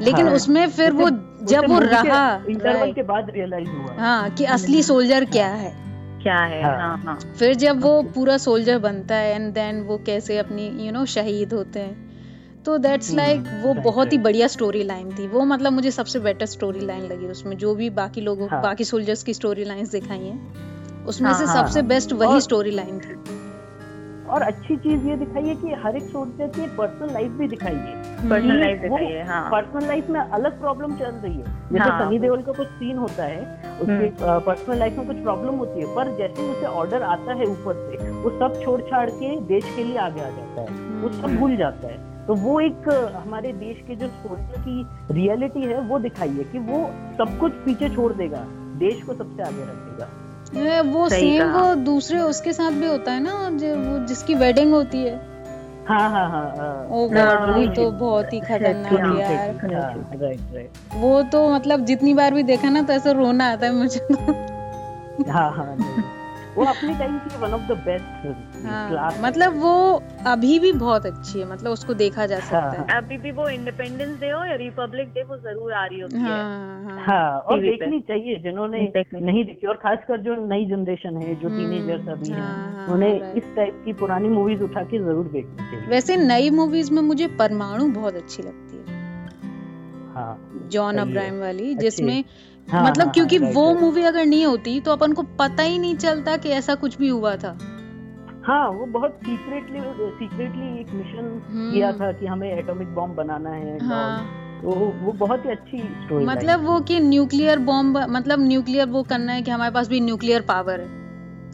लेकिन 0.00 0.26
हाँ। 0.26 0.34
उसमें 0.34 0.66
फिर 0.70 0.92
वो 0.92 1.04
उसे- 1.04 1.25
जब 1.46 1.68
वो 1.68 1.78
रहा 1.78 2.40
इंटरवल 2.48 2.92
के 2.92 3.02
बाद 3.02 3.30
रियलाइज़ 3.30 3.68
हुआ। 3.68 3.94
हाँ 3.98 4.30
कि 4.30 4.44
असली 4.44 4.82
सोल्जर 4.82 5.24
क्या 5.24 5.48
है? 5.48 5.74
क्या 6.22 6.38
है? 6.38 6.62
हाँ। 6.62 6.76
हाँ 6.78 6.98
हाँ। 6.98 7.18
फिर 7.38 7.54
जब 7.54 7.80
वो 7.80 8.02
पूरा 8.02 8.36
सोल्जर 8.38 8.78
बनता 8.78 9.14
है 9.14 9.34
एंड 9.34 9.52
देन 9.54 9.80
वो 9.82 9.98
कैसे 9.98 10.38
अपनी 10.38 10.66
यू 10.66 10.84
you 10.84 10.92
नो 10.92 10.98
know, 10.98 11.10
शहीद 11.10 11.52
होते 11.52 11.80
हैं। 11.80 12.06
तो 12.64 12.78
दैट्स 12.78 13.08
हम्म, 13.08 13.16
लाइक 13.16 13.62
वो 13.62 13.74
बहुत 13.74 14.12
ही 14.12 14.18
बढ़िया 14.18 14.46
स्टोरी 14.46 14.82
लाइन 14.82 15.10
थी। 15.10 15.26
वो 15.28 15.44
मतलब 15.44 15.72
मुझे 15.72 15.90
सबसे 15.90 16.18
बेटर 16.18 16.46
स्टोरी 16.46 16.80
लाइन 16.80 17.02
लगी 17.02 17.26
उसमें 17.26 17.56
जो 17.56 17.74
भी 17.74 17.90
बाकी 17.90 18.20
लोगों 18.20 18.48
हाँ। 18.48 18.62
बाकी 18.62 18.84
सोल्जर्स 18.84 19.22
की 19.22 19.34
स्टोरी 19.34 19.64
लाइन 19.64 19.86
दिखाई 19.86 20.18
हैं 20.18 21.04
उसमें 21.04 21.30
हाँ, 21.30 21.38
से 21.38 21.44
हाँ, 21.44 21.54
सबसे 21.56 21.80
हाँ। 21.80 21.88
बेस्ट 21.88 22.12
वही 22.12 22.40
स्टोरी 22.40 22.70
लाइन 22.70 22.98
थी। 22.98 23.14
और 24.26 24.42
अच्छी 24.42 24.76
चीज़ 24.76 25.06
ये 25.06 25.16
दिखाई 25.16 25.42
है 25.44 25.54
कि 25.54 25.72
हर 25.82 25.96
एक 25.96 26.02
सोल्जर 26.02 26.46
की 26.48 26.66
पर्सनल 26.76 27.12
लाइफ 27.12 27.32
भी 27.32 27.48
दिखाई 27.48 27.74
है 27.74 27.94
पर्सनल 28.30 28.50
हम्म, 28.50 28.60
लाइफ 28.60 28.80
दिखाइए 28.82 29.22
हाँ। 29.22 29.50
पर्सनल 29.50 29.86
लाइफ 29.88 30.08
में 30.10 30.20
अलग 30.20 30.60
प्रॉब्लम 30.60 30.96
चल 30.96 31.04
रही 31.04 31.34
है। 31.34 31.44
जैसे 31.72 31.78
हाँ। 31.78 32.06
सनी 32.06 32.18
देओल 32.18 32.42
का 32.42 32.52
कुछ 32.52 32.68
सीन 32.68 32.98
होता 32.98 33.24
है 33.24 33.40
उसके 33.80 34.08
पर्सनल 34.46 34.78
लाइफ 34.78 34.98
में 34.98 35.06
कुछ 35.06 35.16
प्रॉब्लम 35.16 35.54
होती 35.54 35.80
है 35.80 35.94
पर 35.96 36.16
जैसे 36.16 36.42
ही 36.42 36.48
उसे 36.48 36.66
ऑर्डर 36.66 37.02
आता 37.02 37.32
है 37.32 37.46
ऊपर 37.46 37.74
से 37.74 38.10
वो 38.10 38.30
सब 38.30 38.60
छोड़ 38.64 38.80
छाड़ 38.80 39.10
के 39.10 39.40
देश 39.46 39.64
के 39.76 39.84
लिए 39.84 39.96
आगे 39.98 40.20
आ 40.20 40.28
जाता 40.28 40.60
है। 40.60 41.00
वो 41.00 41.08
सब 41.12 41.36
भूल 41.36 41.56
जाता 41.56 41.88
है। 41.88 42.26
तो 42.26 42.34
वो 42.34 42.60
एक 42.60 42.88
हमारे 43.16 43.52
देश 43.52 43.82
के 43.88 43.96
जो 43.96 44.06
सोल्जर 44.06 44.60
की 44.60 44.86
रियलिटी 45.14 45.60
है 45.60 45.80
वो 45.80 45.98
दिखाइए 45.98 46.38
है 46.38 46.44
कि 46.44 46.58
वो 46.58 46.78
सब 47.18 47.38
कुछ 47.38 47.52
पीछे 47.52 47.88
छोड़ 47.88 48.12
देगा। 48.12 48.46
देश 48.78 49.02
को 49.02 49.14
सबसे 49.14 49.42
आगे 49.42 49.62
रखेगा। 49.62 50.08
वो 50.82 51.08
सेम 51.08 51.52
वो 51.52 51.74
दूसरे 51.74 52.20
उसके 52.20 52.52
साथ 52.52 52.70
भी 52.70 52.86
होता 52.86 53.12
है 53.12 53.20
ना 53.20 53.50
जो 53.50 53.74
वो 53.76 54.06
जिसकी 54.06 54.34
वेडिंग 54.34 54.72
होती 54.72 55.02
है। 55.04 55.14
हाँ 55.88 56.10
हाँ 56.10 56.30
हाँ 56.30 56.56
हाँ। 56.56 56.88
ओ 56.90 57.08
हाँ, 57.08 57.46
गॉड 57.46 57.56
वो 57.56 57.74
तो 57.74 57.90
बहुत 57.90 58.32
ही 58.32 58.40
खतरनाक 58.40 58.92
यार। 59.20 59.72
हाँ, 59.74 60.18
राइट 60.20 60.40
राइट 60.54 60.70
वो 60.94 61.22
तो 61.22 61.48
मतलब 61.54 61.84
जितनी 61.84 62.14
बार 62.14 62.34
भी 62.34 62.42
देखा 62.42 62.68
ना 62.68 62.82
तो 62.82 62.92
ऐसा 62.92 63.10
रोना 63.10 63.52
आता 63.52 63.66
है 63.66 63.72
मुझे 63.72 64.00
तो। 64.12 65.32
हाँ 65.32 65.50
हाँ। 65.52 65.76
वो 66.56 66.64
अपने 66.64 66.94
टाइम 66.98 67.18
की 67.18 67.36
वन 67.36 67.54
ऑफ़ 67.54 67.62
द 67.62 67.76
बेस्ट 67.86 68.64
हाँ। 68.66 68.88
क्लास 68.90 69.18
मतलब 69.22 69.56
वो 69.62 69.72
अभी 70.26 70.58
भी 70.58 70.72
बहुत 70.74 71.06
अच्छी 71.06 71.38
है 71.40 71.48
मतलब 71.50 71.72
उसको 71.72 71.94
देखा 71.94 72.26
जा 72.26 72.38
सकता 72.40 72.70
है। 72.70 72.78
हाँ, 72.78 72.86
अभी 72.96 73.16
भी 73.18 73.30
वो 73.32 73.48
इंडिपेंडेंस 73.48 74.18
डे 74.20 74.30
हो 74.30 74.44
या 74.44 74.54
रिपब्लिक 74.56 75.08
डे 75.08 75.22
वो 75.22 75.36
ज़रूर 75.36 75.72
आ 75.72 75.84
रही 75.86 76.00
होती 76.00 76.16
है। 76.16 76.22
हाँ 76.22 76.84
हाँ। 76.84 77.04
हाँ 77.06 77.38
और 77.40 77.60
देखनी 77.60 78.00
चाहिए 78.00 78.38
जिन्होंने 78.42 78.80
नहीं 79.14 79.44
देखी 79.44 79.66
और 79.66 79.76
खासकर 79.76 80.20
जो 80.20 80.34
नई 80.46 80.64
जनरेशन 80.66 81.16
है 81.16 81.34
जो 81.34 81.48
हम्म, 81.48 81.58
टीनेजर्स 81.58 82.08
अभी 82.08 82.32
हाँ, 82.32 82.40
हैं 82.40 82.74
हाँ, 82.76 82.94
उन्हें. 82.94 83.32
इस 83.34 83.54
टाइप 83.56 83.82
की 83.84 83.92
पुरानी 84.00 84.28
मूवीज़ 84.28 84.62
उठा 84.62 84.82
के 84.82 84.98
ज़रूर 84.98 85.24
देखनी 85.28 85.70
चाहिए। 85.70 85.86
वैसे 85.86 86.16
नई 86.16 86.50
मूवीज़ 86.50 86.92
में 86.92 87.02
मुझे 87.02 87.26
परमाणु 87.38 87.88
बहुत 87.92 88.14
अच्छी 88.14 88.42
लगती 88.42 88.76
हाँ। 88.78 88.95
जॉन 90.70 90.96
अब्राहम 90.96 91.40
वाली 91.40 91.74
जिसमें 91.74 92.24
हाँ, 92.70 92.90
मतलब 92.90 93.04
हाँ, 93.04 93.12
क्योंकि 93.12 93.36
हाँ, 93.36 93.50
वो. 93.50 93.74
मूवी 93.74 94.02
अगर 94.02 94.26
नहीं 94.26 94.46
होती 94.46 94.80
तो 94.80 94.92
अपन 94.92 95.12
को 95.12 95.22
पता 95.22 95.62
ही 95.62 95.78
नहीं 95.78 95.96
चलता 95.96 96.36
कि 96.36 96.48
ऐसा 96.48 96.74
कुछ 96.74 96.98
भी 96.98 97.08
हुआ 97.08 97.36
था। 97.36 97.58
हाँ 98.44 98.68
वो 98.68 98.86
बहुत 98.86 99.10
सीक्रेटली 99.10 99.80
सीक्रेटली 99.80 100.80
एक 100.80 100.90
मिशन 100.90 101.42
हम्म, 101.50 101.72
किया 101.72 101.92
था 101.92 102.12
कि 102.12 102.26
हमें 102.26 102.58
एटॉमिक 102.58 102.88
बॉम्ब 102.88 103.14
बनाना 103.14 103.50
है 103.50 103.78
हाँ। 103.86 104.26
तो 104.62 104.70
वो 105.02 105.12
बहुत 105.12 105.44
ही 105.44 105.50
अच्छी 105.50 105.78
स्टोरी 105.78 106.24
मतलब 106.24 106.64
वो 106.64 106.80
कि 106.80 107.00
न्यूक्लियर 107.00 107.58
बॉम्ब 107.58 107.98
मतलब 107.98 108.40
न्यूक्लियर 108.40 108.86
वो 108.88 109.02
करना 109.02 109.32
है 109.32 109.42
कि 109.42 109.50
हमारे 109.50 109.74
पास 109.74 109.88
भी 109.88 110.00
न्यूक्लियर 110.00 110.40
पावर 110.40 110.80
है। 110.80 110.86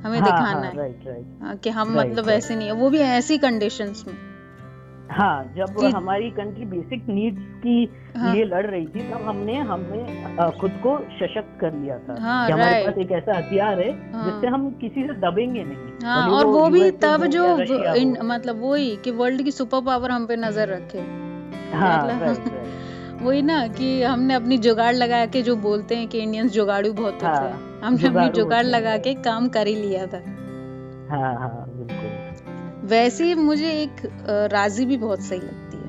हमें 0.05 0.19
हाँ, 0.19 0.25
दिखाना 0.25 0.49
हाँ, 0.50 0.62
है। 0.62 0.76
राइट 0.76 1.00
राइट 1.06 1.43
हाँ, 1.43 1.56
कि 1.56 1.70
हम 1.70 1.97
Right, 1.97 2.11
मतलब. 2.11 2.29
ऐसे 2.29 2.56
नहीं 2.56 2.67
है। 2.67 2.73
वो 2.73 2.91
भी 2.91 2.99
ऐसी 2.99 3.38
कंडीशंस 3.38 4.05
में। 4.09 4.14
हाँ 5.12 5.53
जब 5.56 5.75
कि- 5.81 5.93
हमारी 5.94 6.31
कंट्री 6.31 6.64
बेसिक 6.64 7.09
नीड्स 7.09 7.43
की 7.62 7.75
हाँ। 8.17 8.35
लिए 8.35 8.44
लड़ 8.44 8.67
रही 8.67 8.87
थी 8.87 9.00
तब 9.11 9.23
हमने 9.29 9.56
हमने 9.70 10.50
खुद 10.61 10.70
को 10.82 10.97
सशक्त 11.19 11.59
कर 11.61 11.73
लिया 11.75 11.99
था। 11.99 12.17
हाँ, 12.23 12.47
कि 12.47 12.53
हमारे 12.53 12.85
पास 12.87 12.99
एक 12.99 13.12
ऐसा 13.12 13.37
हथियार 13.38 13.81
है 13.81 13.91
हाँ। 14.12 14.25
जिससे 14.25 14.47
हम 14.47 14.70
किसी 14.70 15.06
से 15.06 15.14
दबेंगे 15.20 15.64
नहीं। 15.64 16.06
हाँ 16.09 16.29
और 16.31 16.47
वो 16.47 16.69
भी 16.69 16.91
तब 16.91 17.26
जो 17.26 17.44
इन, 17.94 18.17
हो। 18.17 18.25
मतलब 18.25 18.62
वही 18.62 18.97
कि 18.97 19.11
वर्ल्ड 19.11 19.42
की 19.42 19.50
सुपर 19.50 19.81
पावर 19.87 20.11
हम 20.11 20.26
पे 20.26 20.37
नज़र 20.37 20.69
रखे। 20.69 20.99
हाँ 21.76 22.07
राइट 22.09 22.23
राइट 22.23 22.61
वही 23.23 23.42
ना 23.42 23.66
कि 23.69 24.02
हमने 24.02 24.35
अपनी 24.35 24.59
जुगाड़ 24.59 24.95
लगा 24.95 25.25
के 25.26 25.42
जो 25.42 25.57
बोलते 25.57 25.97
हैं 25.97 26.09
कि 26.09 26.19
इंडियंस 26.19 26.52
जुगाड़ू 26.52 26.92
बहुत 26.92 27.23
हाँ, 27.25 27.35
होते 27.37 27.49
हैं 27.49 27.81
हमने 27.85 28.09
अपनी 28.09 28.28
जुगाड़ 28.28 28.64
लगा 28.64 28.97
के 28.97 29.14
काम 29.14 29.49
कर 29.49 29.66
ही 29.66 29.75
लिया 29.75 30.07
था। 30.07 30.23
हाँ 31.11 31.35
हाँ 31.35 31.72
वैसे 32.85 33.25
ही 33.25 33.35
मुझे 33.35 33.71
एक 33.71 33.91
राज़ी 34.53 34.87
भी 34.87 34.97
बहुत 34.97 35.21
सही 35.21 35.39
लगती 35.39 35.77
है। 35.77 35.83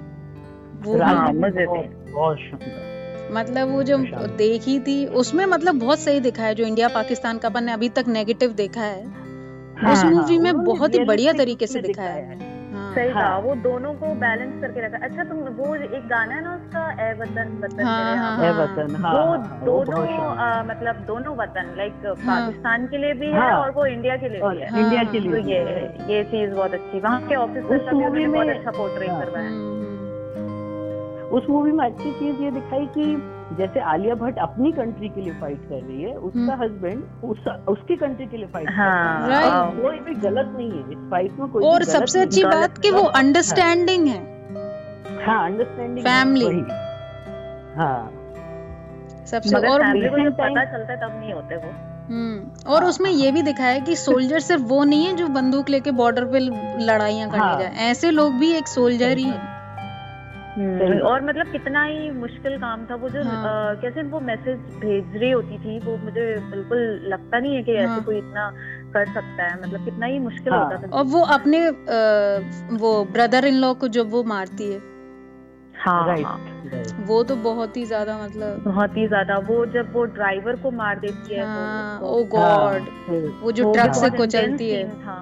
वो 0.82 1.04
हाँ। 1.04 1.34
बहुत 1.34 2.38
सुंदर। 2.38 3.30
मतलब 3.32 3.70
वो 3.70 3.84
जो 3.84 3.98
देखी 4.38 4.80
थी 4.80 5.06
उसमें 5.06 5.46
मतलब 5.46 5.80
बहुत 5.80 6.00
सही 6.00 6.20
दिखा 6.20 6.44
है 6.44 6.56
जो 6.56 6.66
इंडिया 6.66 6.88
पाकिस्तान 6.88 7.38
का 7.38 7.48
अपन 7.48 7.64
ने 7.64 7.72
अभी 7.72 7.90
तक 7.90 8.06
नेगेटिव 8.08 8.52
देखा 8.52 8.82
है। 8.82 9.08
हाँ, 9.08 9.92
उस 9.92 10.04
हाँ, 10.04 10.12
मूवी 10.12 10.38
में 10.38 10.64
बहुत 10.64 10.94
ही 10.94 11.00
बढ़िया 11.06 11.34
तरीके 11.34 11.68
से 11.68 11.82
दिखाया 11.82 12.16
दिखाया 12.16 12.53
है 12.98 13.04
हाँ 13.04 13.06
सही 13.06 13.14
कहा 13.14 13.24
हाँ। 13.24 13.40
वो 13.40 13.56
दोनों 13.64 13.94
को 13.94 14.14
बैलेंस 14.16 14.62
करके 14.62 14.86
रखा 14.86 14.98
अच्छा 15.06 15.24
तुम 15.24 15.38
वो 15.56 15.76
एक 15.76 16.08
गाना 16.08 16.36
है 16.36 16.44
ना 16.44 16.56
उसका 16.56 16.84
ए 17.02 17.14
वतन 17.14 17.52
वतन 17.64 17.84
हाँ, 17.84 17.98
हाँ, 17.98 18.16
यहाँ 18.16 18.54
हाँ। 18.54 18.54
वतन 18.60 18.96
हाँ 18.96 19.14
वो 19.14 19.20
हाँ, 19.20 19.38
हाँ, 19.40 19.60
वो 19.62 19.84
दोनों 19.86 20.36
आ, 20.38 20.64
मतलब 20.64 21.04
दोनों 21.08 21.36
वतन 21.38 21.74
लाइक 21.78 21.94
पाकिस्तान 22.06 22.88
के 22.88 22.98
लिए 22.98 23.14
भी 23.14 23.28
है 23.28 23.40
हाँ। 23.40 23.60
और 23.60 23.72
वो 23.72 23.86
इंडिया 23.88 24.18
के 24.18 24.30
लिए 24.30 24.42
और 24.42 24.56
भी 24.56 24.62
है 24.62 24.70
हाँ, 24.70 24.80
इंडिया 24.80 25.04
के 25.04 25.18
हाँ, 25.18 25.28
तो 25.28 25.36
लिए 25.38 25.56
ये 25.56 26.16
ये 26.16 26.24
चीज़ 26.32 26.54
बहुत 26.54 26.74
अच्छी 26.74 27.00
वहाँ 27.00 27.22
के 27.28 27.36
ऑफिसर 27.36 27.76
उस 27.76 27.86
का 27.92 28.10
भी 28.10 28.26
बहुत 28.28 28.48
अच्छा 28.48 28.72
पोर्ट्रेट 28.72 29.10
हाँ। 29.10 29.22
करवाया 29.22 29.46
है 29.46 29.52
हम्म, 29.54 31.30
उस 31.38 31.50
मूवी 31.50 31.72
में 31.72 31.86
अच्छी 31.86 32.12
चीज़ 32.14 32.42
ये 32.44 32.52
दिखाई 32.52 32.86
कि 32.98 33.06
जैसे 33.58 33.80
आलिया 33.80 34.16
भट्ट 34.16 34.38
अपनी 34.38 34.72
कंट्री 34.72 35.10
के 35.10 35.22
लिए 35.22 35.34
फाइट 35.34 35.62
कर 35.70 35.82
रही 35.84 36.02
है 36.04 36.16
उसका 36.16 36.40
हम्म। 36.40 36.64
हस्बैंड 36.64 37.04
उस, 37.24 37.48
उसकी 37.68 37.96
कंट्री 37.96 38.26
के 38.26 38.38
लिए 38.38 38.48
फाइट 38.48 38.68
कर 38.68 38.74
हाँ, 38.74 39.28
रहा 39.28 39.40
है। 39.40 39.82
कोई 39.82 40.00
भी 40.00 40.16
गलत 40.16 40.54
नहीं 40.58 40.72
है 40.72 40.92
इस 40.92 41.10
फाइट 41.12 41.40
में 41.40 41.50
कोई 41.50 41.64
और 41.64 41.84
सबसे 41.84 42.22
अच्छी 42.22 42.44
बात 42.44 42.78
कि 42.78 42.92
वो 42.92 43.04
हाँ, 43.04 43.12
अंडरस्टैंडिंग 43.16 44.08
है। 44.08 44.20
हाँ। 45.26 45.46
Understanding 45.46 46.06
Family. 46.08 46.70
हाँ। 47.78 48.12
सबसे 49.26 49.68
और 49.68 49.82
फैमिली 49.82 50.30
पता 50.30 50.66
चलता 50.66 50.94
है 50.94 51.00
तब 51.00 51.20
नहीं 51.20 51.34
होते 51.34 51.56
वो। 51.56 51.72
हम्म 52.10 52.72
और 52.72 52.82
हाँ, 52.82 52.90
उसमें 52.90 53.12
ये 53.12 53.32
भी 53.32 53.42
दिखाया 53.42 53.72
है 53.72 53.82
कि 53.82 53.96
सोल्जर 53.96 54.40
सिर्फ़ 54.40 54.64
वो 54.64 54.84
नहीं 54.84 55.06
है 55.06 55.16
जो 55.16 55.28
बंदूक 55.28 55.70
लेके 55.70 55.92
बॉर्डर 55.92 56.26
पे 56.26 56.40
लड़ाइयाँ 56.86 57.30
करने 57.30 57.44
हाँ। 57.44 57.60
जाए। 57.60 57.74
ऐसे 57.92 58.12
लोग 58.12 58.34
भी 58.34 58.52
एक 58.52 58.68
सोल्जर 58.68 59.18
ही 59.18 59.24
है। 59.24 59.53
हम्म, 60.58 61.00
और 61.00 61.22
मतलब 61.26 61.52
कितना 61.52 61.84
ही 61.84 62.10
मुश्किल 62.12 62.58
काम 62.58 62.86
था 62.86 62.96
वो 62.96 63.10
जो 63.10 63.24
हाँ। 63.24 63.76
अ, 63.76 63.82
कैसे 63.82 64.04
वो 64.04 64.20
मैसेज 64.20 64.58
भेज 64.82 65.16
रही 65.16 65.32
होती 65.32 65.58
थी 65.58 65.80
वो 65.80 65.98
मुझे 65.98 66.26
बिल्कुल 66.52 66.78
लगता 67.08 67.40
नहीं 67.40 67.56
है 67.56 67.64
कि 67.64 67.76
हाँ। 67.78 67.86
ऐसे 67.86 68.02
कोई 68.06 68.18
इतना 68.18 68.50
कर 68.94 69.06
सकता 69.06 69.44
है। 69.44 69.62
मतलब 69.62 69.86
कितना 69.86 70.06
ही 70.06 70.20
मुश्किल 70.20 70.54
हाँ। 70.54 70.64
होता 70.66 70.78
था। 70.78 70.98
और 70.98 71.04
वो 71.06 71.22
अपने 71.34 71.66
अ, 71.68 72.74
वो 72.74 73.06
ब्रदर 73.06 73.46
इन 73.46 73.54
लॉ 73.54 73.74
को 73.74 73.88
जब 73.88 74.12
वो 74.12 74.24
मारती 74.24 74.72
है। 74.74 74.82
हाँ 75.76 76.08
राइट 76.08 76.26
हाँ। 76.26 76.40
वो 77.06 77.24
तो 77.24 77.36
बहुत 77.36 77.78
ही 77.78 77.86
ज़्यादा 77.86 78.18
मतलब 78.18 78.62
बहुत 78.66 78.98
ही 78.98 79.08
ज़्यादा। 79.08 79.38
वो 79.38 79.66
जब 79.66 79.94
वो 79.94 80.04
ड्राइवर 80.06 80.56
को 80.56 80.72
मार 80.72 81.00
देती 81.00 81.34
है 81.36 81.46
हाँ 81.46 82.00
वो- 82.00 82.10
ओ 82.10 82.24
गॉड 82.24 82.88
वो 83.44 83.52
जो 83.52 83.74
ट्रक 83.74 83.94
से 83.94 84.10
कुचलती 84.10 84.70
है। 84.72 84.90
था। 84.96 85.18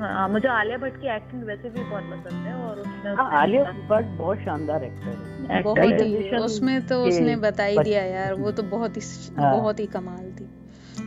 हाँ 0.00 0.28
मुझे 0.28 0.48
आलिया 0.48 0.76
भट्ट 0.76 1.00
की 1.00 1.06
एक्टिंग 1.06 1.42
वैसे 1.44 1.70
भी 1.70 1.80
बहुत 1.80 2.02
पसंद 2.02 2.46
है 2.46 2.54
और 2.54 2.78
उसमें 2.80 3.14
हाँ 3.14 3.26
उसने 3.26 3.38
आलिया 3.38 3.64
भट्ट 3.64 4.06
बहुत 4.18 4.38
शानदार 4.38 4.84
एक्टर 4.84 5.46
है। 5.50 5.62
बहुत 5.62 5.78
ही 5.78 6.36
उसमें 6.38 6.86
तो 6.86 7.02
उसने 7.04 7.36
बता 7.36 7.64
ही 7.64 7.78
दिया 7.78 8.02
यार 8.02 8.34
वो 8.34 8.50
तो 8.50 8.62
बहुत 8.62 8.96
ही 8.96 9.02
हाँ। 9.38 9.52
बहुत 9.52 9.80
ही 9.80 9.86
कमाल 9.86 10.30
थी। 10.30 10.48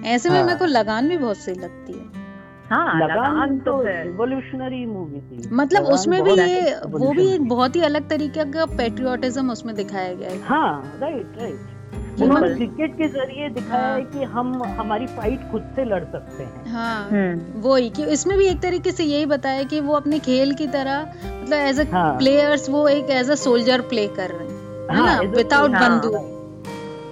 ऐसे 0.06 0.29
में 0.29 0.38
हाँ। 0.38 0.46
मेरे 0.46 0.60
को 0.60 0.65
लगान 0.65 1.10
भी 1.10 1.17
बहुत 1.17 1.38
सही 1.38 1.56
लगती 1.56 1.94
है। 1.94 2.25
हाँ 2.70 3.00
लगान 3.00 3.17
लगान 3.17 3.58
तो 3.60 3.72
तो 3.72 3.84
रिवोल्यूशनरी 3.88 4.86
मूवी 4.86 5.20
थी। 5.20 5.50
मतलब 5.53 5.82
लगान 5.82 5.94
उसमें 5.94 6.24
भी 6.24 6.32
ये 6.32 6.75
वो 6.88 7.13
भी 7.13 7.27
एक 7.34 7.48
बहुत 7.50 7.75
ही 7.75 7.82
अलग 7.82 8.10
तरीके 8.10 8.46
का 8.51 8.65
पेट्रियोटिज्म 8.65 9.51
उसमें 9.51 9.75
दिखाया 9.75 10.13
गया 10.13 10.29
है। 10.29 10.41
हाँ 10.41 11.00
राइट 11.00 11.38
राइट 11.38 11.76
उन्होंने 12.22 12.53
क्रिकेट 12.56 12.94
के 12.98 13.08
ज़रिए 13.08 13.50
दिखाया 13.50 13.88
हाँ। 13.88 13.98
है 13.98 14.03
कि 14.03 14.24
हम 14.25 14.63
हमारी 14.79 15.08
फाइट 15.08 15.41
खुद 15.51 15.72
से 15.75 15.84
लड़ 15.86 16.03
सकते 16.03 16.44
हैं 16.44 16.72
हाँ 16.72 17.10
हम्म 17.10 17.62
वही 17.62 17.89
कि 17.89 18.06
इसमें 18.13 18.38
भी 18.38 18.48
एक 18.48 18.62
तरीके 18.62 18.91
से 18.91 19.03
यही 19.03 19.25
बताया 19.25 19.63
कि 19.63 19.79
वो 19.79 19.94
अपने 19.94 20.20
खेल 20.20 20.53
की 20.53 20.67
तरह 20.67 21.01
मतलब 21.01 21.53
एज 21.53 21.79
अ 21.79 21.86
हाँ। 21.91 22.17
प्लेयर्स 22.17 22.70
वो 22.70 22.88
एक 22.88 23.10
एज 23.12 23.29
अ 23.32 23.36
सोल्जर 23.36 23.82
प्ले 23.89 24.08
कर 24.17 24.32
रहे 24.32 24.48
हैं 24.48 24.58
है 24.91 25.06
ना 25.06 25.20
विदाउट 25.32 25.75
हाँ। 25.75 25.89
बंदूक 25.89 26.36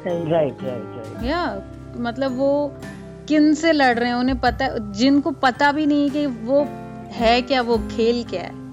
राइट 0.08 0.32
राइट 0.32 0.64
राइट 0.64 1.24
या 1.26 1.46
मतलब 2.00 2.38
वो 2.38 2.52
किन 3.28 3.54
से 3.54 3.72
लड़ 3.72 3.98
रहे 4.00 4.10
हैं 4.10 4.16
उन्हें 4.16 4.40
पता 4.40 4.68
जिनको 4.96 5.32
पता 5.44 5.72
भी 5.72 5.86
नहीं 5.86 6.10
कि 6.10 6.26
वो 6.26 6.64
है 7.14 7.42
क्या 7.42 7.62
वो 7.62 7.78
खेल 7.92 8.24
क्या 8.24 8.42
है 8.42 8.64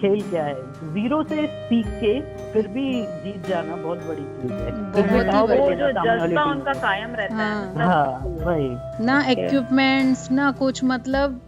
खेल 0.00 0.20
क्या 0.30 0.44
है 0.44 0.54
ज़ीरो 0.92 1.22
से 1.22 1.46
सीख 1.46 1.86
के 2.02 2.12
फिर 2.52 2.66
भी 2.68 2.84
जीत 3.24 3.48
जाना 3.48 3.76
बहुत 3.76 3.98
बड़ी 3.98 4.22
चीज़ 4.22 4.52
है 4.52 4.70
बहुत 4.72 4.96
ही 4.96 5.46
बड़ी। 5.48 5.60
वो 5.60 5.70
जो 5.74 5.90
जज्बा 5.92 6.44
उनका 6.44 6.72
कायम 6.72 7.14
रहता 7.14 7.34
है 7.34 7.50
हाँ। 7.50 7.66
मतलब 7.66 7.88
हाँ 7.88 8.46
वही 8.46 9.04
ना 9.06 9.20
इक्विपमेंट्स 9.30 10.30
ना 10.30 10.50
कुछ 10.58 10.84
मतलब 10.84 11.40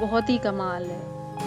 बहुत 0.00 0.30
ही 0.30 0.38
कमाल 0.38 0.84
है 0.84 1.06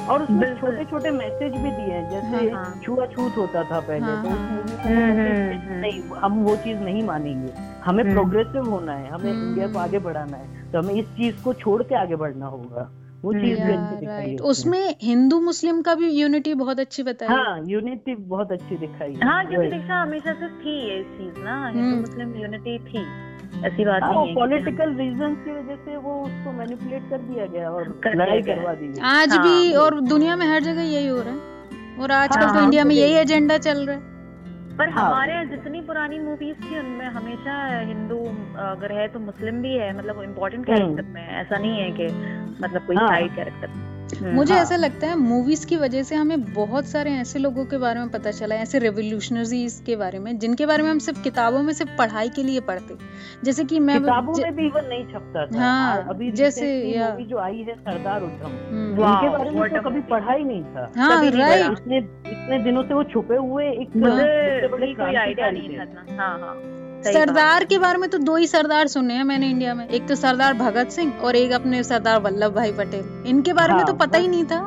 और 0.09 0.21
उसमें 0.23 0.55
छोटे 0.59 0.83
छोटे 0.85 1.11
मैसेज 1.11 1.51
भी 1.53 1.71
दिए 1.71 1.93
हैं 1.93 2.09
जैसे 2.09 2.49
हाँ, 2.51 2.63
हाँ। 2.63 2.79
छुआछूत 2.83 3.37
होता 3.37 3.63
था 3.63 3.79
पहले 3.79 4.05
हाँ, 4.05 4.23
तो 4.23 4.29
हाँ। 4.29 4.37
हम्म, 4.37 5.01
हम्म, 5.01 5.57
हम्म। 5.57 5.79
नहीं 5.79 6.01
हम 6.21 6.39
वो 6.43 6.55
चीज़ 6.55 6.79
नहीं 6.79 7.03
मानेंगे 7.03 7.53
हमें। 7.85 8.03
प्रोग्रेसिव 8.13 8.69
होना 8.69 8.93
है 8.93 9.09
हमें। 9.09 9.31
इंडिया 9.31 9.67
को 9.67 9.79
आगे 9.79 9.99
बढ़ाना 9.99 10.37
है 10.37 10.71
तो 10.71 10.79
हमें 10.79 10.93
इस 10.93 11.05
चीज़ 11.17 11.43
को 11.43 11.53
छोड़ 11.53 11.81
के 11.83 11.95
आगे 11.95 12.15
बढ़ना 12.15 12.45
होगा 12.45 12.89
वो 13.25 13.33
चीज़ 13.33 13.43
भी 13.43 13.51
अच्छी 13.51 13.99
दिखाई 13.99 14.15
है। 14.15 14.25
राइट 14.25 14.41
उसमें। 14.41 14.95
हिंदू 15.01 15.41
मुस्लिम 15.41 15.81
का 15.81 15.95
भी 15.95 16.09
यूनिटी 16.09 16.53
बहुत 16.53 16.79
अच्छी 16.79 17.03
बताई। 17.03 17.29
है 17.29 17.35
हाँ 17.35 17.63
यूनिटी 17.65 18.15
बहुत 18.15 18.51
अच्छी 18.51 18.75
दिखाई 18.75 19.13
है। 19.13 19.27
हाँ 19.27 19.45
क्योंकि। 19.47 19.67
दीक्षा 19.67 20.01
हमेशा 20.01 20.33
से 20.33 20.47
थी 20.47 20.89
ये 20.89 21.03
चीज़ 21.03 21.43
ना। 21.43 21.67
हम्म। 21.67 21.79
हिंदू 21.79 21.97
मुस्लिम 21.97 22.35
यूनिटी 22.41 22.79
थी। 22.79 23.31
ऐसी 23.65 23.85
बात 23.85 24.03
हाँ, 24.03 24.13
नहीं 24.13 24.27
है 24.27 24.35
पॉलिटिकल 24.35 24.89
रीजन 24.93 25.35
की 25.35 25.51
वजह 25.51 25.75
से 25.75 25.97
वो 25.97 26.23
उसको 26.23 26.51
मैनिपुलेट 26.51 27.09
कर 27.09 27.17
दिया 27.17 27.45
गया 27.45 27.69
और 27.71 28.01
लड़ाई 28.07 28.41
करवा 28.41 28.73
दी 28.73 28.87
गई। 28.87 28.99
आज 29.03 29.29
हाँ, 29.29 29.43
भी 29.43 29.73
और 29.73 30.01
दुनिया 30.01 30.35
में 30.35 30.47
हर 30.47 30.61
जगह 30.63 30.81
यही 30.81 31.07
हो 31.07 31.21
रहा 31.21 31.33
है। 31.33 31.39
और 32.01 32.11
आजकल 32.11 32.41
हाँ, 32.41 32.57
तो 32.57 32.63
इंडिया 32.63 32.83
में 32.83 32.95
यही 32.95 33.13
एजेंडा 33.13 33.57
चल 33.57 33.85
रहा 33.85 33.95
है। 33.95 34.10
पर 34.81 34.89
हाँ। 34.89 35.03
हमारे 35.05 35.33
यहाँ 35.33 35.45
जितनी 35.45 35.79
पुरानी 35.81 36.19
मूवीज़ 36.19 36.61
थी 36.61 36.77
उनमें 36.79 37.05
हमेशा 37.07 37.55
हिंदू 37.79 38.17
अगर 38.61 38.91
है 38.91 39.07
तो 39.07 39.19
मुस्लिम 39.19 39.61
भी 39.61 39.73
है 39.73 39.89
मतलब 39.97 40.21
इम्पोर्टेंट 40.23 40.69
हम्म। 40.69 40.77
कैरेक्टर 40.77 41.13
में 41.13 41.27
ऐसा 41.41 41.57
नहीं 41.57 41.79
है 41.79 41.91
कि 41.91 42.07
मतलब 42.63 42.85
कोई 42.87 42.95
हाँ। 42.95 43.07
साइड 43.07 43.35
कैरेक्टर 43.35 43.90
मुझे 44.23 44.53
हाँ। 44.53 44.61
ऐसा 44.61 44.75
लगता 44.75 45.07
है 45.07 45.15
मूवीज़ 45.15 45.67
की 45.67 45.75
वजह 45.75 46.03
से 46.03 46.15
हमें 46.15 46.53
बहुत 46.53 46.85
सारे 46.85 47.11
ऐसे 47.11 47.39
लोगों 47.39 47.65
के 47.65 47.77
बारे 47.77 47.99
में 47.99 48.09
पता 48.09 48.31
चला 48.31 48.55
है 48.55 48.61
ऐसे 48.61 48.79
रेवोल्यूशनरीज 48.79 49.83
के 49.85 49.95
बारे 49.95 50.19
में 50.19 50.39
जिनके 50.39 50.65
बारे 50.65 50.83
में 50.83 50.91
हम 50.91 50.99
सिर्फ़ 50.99 51.23
किताबों 51.23 51.63
में 51.63 51.73
सिर्फ़ 51.73 51.97
पढ़ाई 51.97 52.29
के 52.29 52.43
लिए 52.43 52.59
पढ़ते। 52.59 52.95
जैसे 53.43 53.63
कि 53.63 53.79
मैं 53.79 53.99
किताबों 53.99 54.33
ज- 54.33 54.41
में 54.41 54.55
भी 54.55 54.65
इवन 54.65 54.85
नहीं 54.85 55.05
छपता 55.05 55.45
था। 55.45 55.59
हाँ, 55.59 56.05
अभी 56.09 56.31
जैसे 56.31 56.79
या- 56.81 57.11
मूवी 57.11 57.25
जो 57.25 57.37
आई 57.37 57.57
है 57.57 57.75
सरदार 57.75 58.21
उद्धम 58.21 58.47
हम्म, 58.47 58.89
उनके 58.91 59.29
बारे 59.29 59.49
में 59.49 59.69
तो 59.69 59.89
कभी. 59.89 60.01
पढ़ा 60.01 60.33
ही 60.33 60.43
नहीं 60.43 60.63
था। 60.63 60.91
हाँ 60.97 61.27
कभी 61.27 61.39
राइट 61.39 61.71
इतने 61.71 61.97
इतने 61.97 62.63
दिनों 62.63 62.83
से 62.83 62.93
वो 62.93 63.03
छुपे 63.03 63.35
हुए 63.35 63.65
एक 63.65 63.95
मुझे 63.95 64.11
सबसे 64.11 64.67
बड़े 64.67 64.93
कोई 64.93 65.15
आइडिया 65.15 65.51
नहीं 65.51 65.69
थे। 65.69 66.80
सरदार 67.03 67.63
के 67.65 67.77
बारे 67.79 67.97
में 67.97 68.09
तो 68.09 68.17
दो 68.17 68.35
ही 68.35 68.47
सरदार 68.47 68.87
सुने 68.87 69.13
हैं 69.13 69.23
मैंने 69.23 69.49
इंडिया 69.49 69.73
में। 69.73 69.87
एक 69.87 70.07
तो 70.07 70.15
सरदार 70.15 70.53
भगत 70.53 70.89
सिंह 70.89 71.13
और 71.13 71.35
एक 71.35 71.51
अपने 71.51 71.83
सरदार 71.83 72.19
वल्लभ 72.19 72.53
भाई 72.53 72.71
पटेल। 72.71 73.23
इनके 73.27 73.53
बारे 73.53 73.73
में 73.73 73.79
हाँ, 73.79 73.87
तो 73.87 73.93
पता 73.93 74.17
ही 74.17 74.27
नहीं 74.27 74.45
था। 74.45 74.59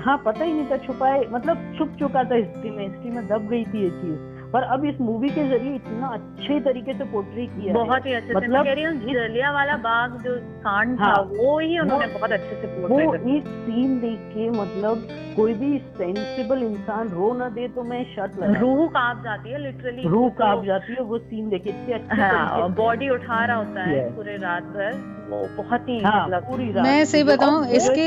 हाँ 0.00 0.16
पता 0.26 0.44
ही 0.44 0.52
नहीं 0.52 0.66
था 0.66 0.76
छुपाए 0.76 1.24
मतलब 1.30 1.74
छुप 1.78 1.96
चुका 1.98 2.24
था 2.24 2.34
हिस्ट्री 2.34 2.70
में। 2.70 2.82
हिस्ट्री 2.88 3.10
में 3.10 3.26
दब 3.26 3.48
गई 3.48 3.64
थी 3.64 3.82
ये 3.84 3.90
चीज़। 3.90 4.27
पर 4.52 4.62
अब 4.74 4.84
इस 4.84 5.00
मूवी 5.00 5.28
के 5.28 5.42
ज़रिए 5.48 5.74
इतना 5.74 6.06
अच्छे 6.08 6.58
तरीके 6.64 6.92
से 6.98 7.04
पोर्ट्री 7.12 7.46
किया 7.46 7.66
है। 7.66 7.72
बहुत 7.74 8.06
ही 8.06 8.12
अच्छे 8.14 8.28
से 8.28 8.34
मतलब 8.34 8.52
मैं 8.52 8.64
कह 8.64 8.72
रही 8.72 8.84
हूँ 8.84 9.12
जलिया 9.12 9.50
वाला 9.52 9.76
बाग 9.76 10.16
जो 10.22 10.36
कांड 10.62 10.98
था 11.00 11.04
हाँ, 11.04 11.22
वो 11.32 11.58
ही 11.58 11.78
उन्होंने 11.78 12.06
बहुत 12.14 12.32
अच्छे 12.32 12.60
से 12.62 12.86
वो 12.86 13.00
एक 13.34 13.46
सीन 13.66 13.98
देख 14.00 14.20
के 14.34 14.48
मतलब 14.50 15.06
कोई 15.36 15.54
भी 15.54 15.78
सेंसिबल 15.98 16.62
इंसान 16.62 17.08
रो 17.08 17.32
ना 17.34 17.48
दे 17.48 17.68
तो 17.68 17.82
मैं 17.82 18.02
शर्ट 18.14 18.38
लगा 18.38 18.60
रूह 18.60 18.86
काँप 18.88 19.22
जाती 19.24 19.50
है 19.50 19.58
लिटरली 19.58 20.08
रूह 20.08 20.28
काँप 20.38 20.64
जाती 20.64 20.92
है 20.92 21.02
वो 21.02 21.18
सीन 21.18 21.48
देखे 21.48 21.70
इतने 21.70 21.94
अच्छे 21.94 22.22
हाँ 22.22 22.70
बॉडी 22.74 23.08
उठा 23.10 23.44
रहा 23.44 23.56
होता 23.56 23.82
है। 23.82 24.00
पूरे 24.16 24.36
रात 24.36 24.62
भर। 24.74 25.16
वो 25.28 25.48
बहुत 25.56 25.88
ही 25.88 25.98
हाँ 26.00 26.26
मतलब 26.26 26.42
पूरी 26.42 26.70
रात 26.72 26.84
मैं 26.84 27.04
सही 27.04 27.22
बताऊँ, 27.24 27.66
इसके- 27.66 28.06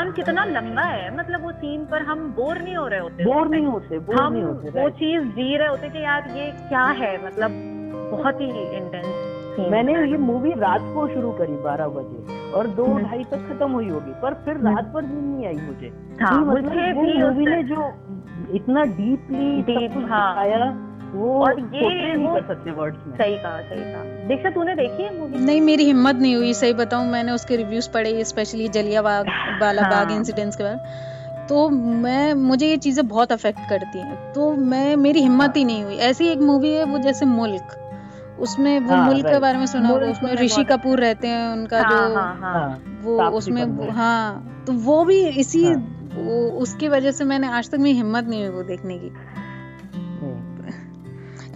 ने 0.00 0.12
कितना 0.12 0.44
लंबा 0.44 0.82
है 0.82 1.16
मतलब 1.16 1.42
वो 1.44 1.52
सीन 1.52 1.84
पर 1.84 2.02
हम 2.02 2.28
बोर 2.32 2.58
नहीं 2.58 2.76
हो 2.76 2.86
रहे 2.86 3.00
होते 3.00 3.24
बोर 3.24 3.48
नहीं 3.48 3.66
होते 3.66 3.98
बोर 3.98 4.20
हम 4.20 4.32
नहीं 4.32 4.42
होते 4.42 4.82
वो 4.82 4.88
चीज़ 4.90 5.24
जी 5.30 5.56
रहे 5.56 5.68
होते 5.68 5.88
कि 5.88 6.04
यार 6.04 6.30
ये 6.36 6.50
क्या 6.68 6.84
है 6.84 7.26
मतलब 7.26 7.50
बहुत 8.12 8.40
ही 8.40 8.50
इंटेंस 8.76 9.30
मैंने 9.70 9.92
ये 10.10 10.16
मूवी 10.16 10.50
रात 10.50 10.80
को 10.94 11.06
शुरू 11.08 11.30
करी 11.32 11.56
बारह 11.56 11.88
बजे 11.88 12.50
और 12.50 12.66
दो 12.66 12.84
हम्म। 12.84 13.02
ढाई 13.02 13.24
तक 13.24 13.48
खत्म 13.48 13.70
हुई 13.70 13.88
होगी 13.88 14.12
पर 14.22 14.34
फिर 14.34 14.56
हम्म। 14.56 14.68
रात 14.68 14.90
पर 14.94 15.02
नींद 15.02 15.34
नहीं 15.34 15.46
आई 15.46 15.66
मुझे 15.66 15.92
हाँ 16.20 16.40
मतलब 16.40 16.64
मुझे 16.64 16.92
भी 16.92 17.22
मूवी 17.22 17.46
ने 17.46 17.62
जो 17.62 17.92
इतना 18.54 18.84
डीपली 18.84 19.62
कुछ 19.88 20.10
हाँ। 20.10 20.34
वो 21.14 21.42
और 21.44 21.60
ये 21.60 22.14
नहीं 22.14 22.26
वो- 22.26 22.34
कर 22.34 22.46
सकते 22.46 22.70
वर्ड्स 22.70 22.98
में। 23.06 23.16
सही 23.16 23.36
कहा 23.36 23.60
सही 23.60 23.92
कहा। 23.92 24.02
दीक्षा 24.28 24.50
तूने 24.50 24.74
देखी 24.74 25.02
है 25.02 25.18
मूवी 25.18 25.38
नहीं 25.44 25.60
मेरी 25.60 25.84
हिम्मत 25.84 26.16
नहीं 26.16 26.34
हुई 26.36 26.52
सही 26.54 26.72
बताऊँ 26.72 27.06
मैंने 27.06 27.32
उसके 27.32 27.56
रिव्यूज़ 27.56 27.90
पढ़े 27.90 28.24
स्पेशली 28.24 28.68
जलिया 28.68 29.02
बाग 29.08 29.26
वाला 29.62 29.82
हाँ। 29.82 29.90
बाग 29.90 30.10
इंसिडेंट्स 30.12 30.56
के 30.56 30.64
बारे 30.64 31.08
तो 31.48 31.68
मैं 31.68 32.34
मुझे 32.34 32.66
ये 32.66 32.76
चीज़ें 32.76 33.06
बहुत 33.08 33.32
अफेक्ट 33.32 33.58
करती 33.68 33.98
हैं। 33.98 34.32
तो 34.32 34.52
मैं 34.52 34.96
मेरी 34.96 35.20
हिम्मत 35.20 35.56
ही 35.56 35.64
नहीं 35.64 35.84
हुई। 35.84 35.96
ऐसी 35.96 36.28
एक 36.28 36.38
मूवी 36.38 36.72
है 36.74 36.84
वो 36.84 36.98
जैसे 36.98 37.26
मुल्क। 37.26 37.76
उसमें 38.40 38.78
वो 38.80 38.94
हाँ, 38.94 39.06
मुल्क 39.06 39.26
के 39.26 39.38
बारे 39.38 39.58
में 39.58 39.66
सुना 39.66 39.88
होगा 39.88 40.06
उसमें 40.06 40.34
ऋषि 40.34 40.64
कपूर 40.64 41.00
रहते 41.00 41.28
हैं 41.28 41.48
उनका 41.48 41.82
हाँ 41.82 41.90
जो 41.90 42.14
हाँ 42.14 42.38
हाँ। 42.40 42.52
हाँ 42.54 43.00
वो 43.02 43.22
उसमें 43.38 43.88
हाँ 43.90 44.62
तो 44.66 44.72
वो 44.72 45.04
भी 45.04 45.26
इसी 45.28 45.64
हाँ। 45.64 45.74
वो, 46.14 46.48
उसकी 46.58 46.88
वजह 46.88 47.10
से 47.10 47.24
मैंने 47.24 47.48
आज 47.48 47.70
तक 47.70 47.78
मेरी 47.78 47.96
हिम्मत 47.96 48.24
नहीं 48.24 48.40
हुई 48.46 48.54
वो 48.56 48.62
देखने 48.62 48.98
की। 48.98 49.12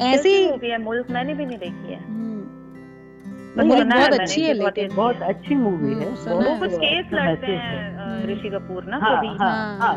ऐसी 0.00 0.50
मूवी 0.50 0.68
है 0.68 0.82
मुल्क 0.82 1.10
मैंने 1.10 1.34
भी 1.34 1.46
नहीं 1.46 1.58
देखी 1.58 1.92
है। 1.92 1.98
हम्म, 2.04 2.34
बहुत 3.56 4.20
अच्छी 4.20 4.42
है 4.42 4.52
लेकिन 4.52 4.94
बहुत 4.94 5.16
अच्छी 5.22 5.54
मूवी 5.54 5.94
है। 5.94 6.08
वो 6.08 6.58
कुछ 6.58 6.72
केस 6.72 7.06
लड़ते 7.12 7.46
हैं 7.46 8.26
ऋषि 8.26 8.48
कपूर 8.50 8.84
ना 8.84 8.98
हाँ 8.98 9.16
कभी 9.18 9.26
हाँ 9.26 9.36
हाँ। 9.38 9.78
हाँ। 9.78 9.94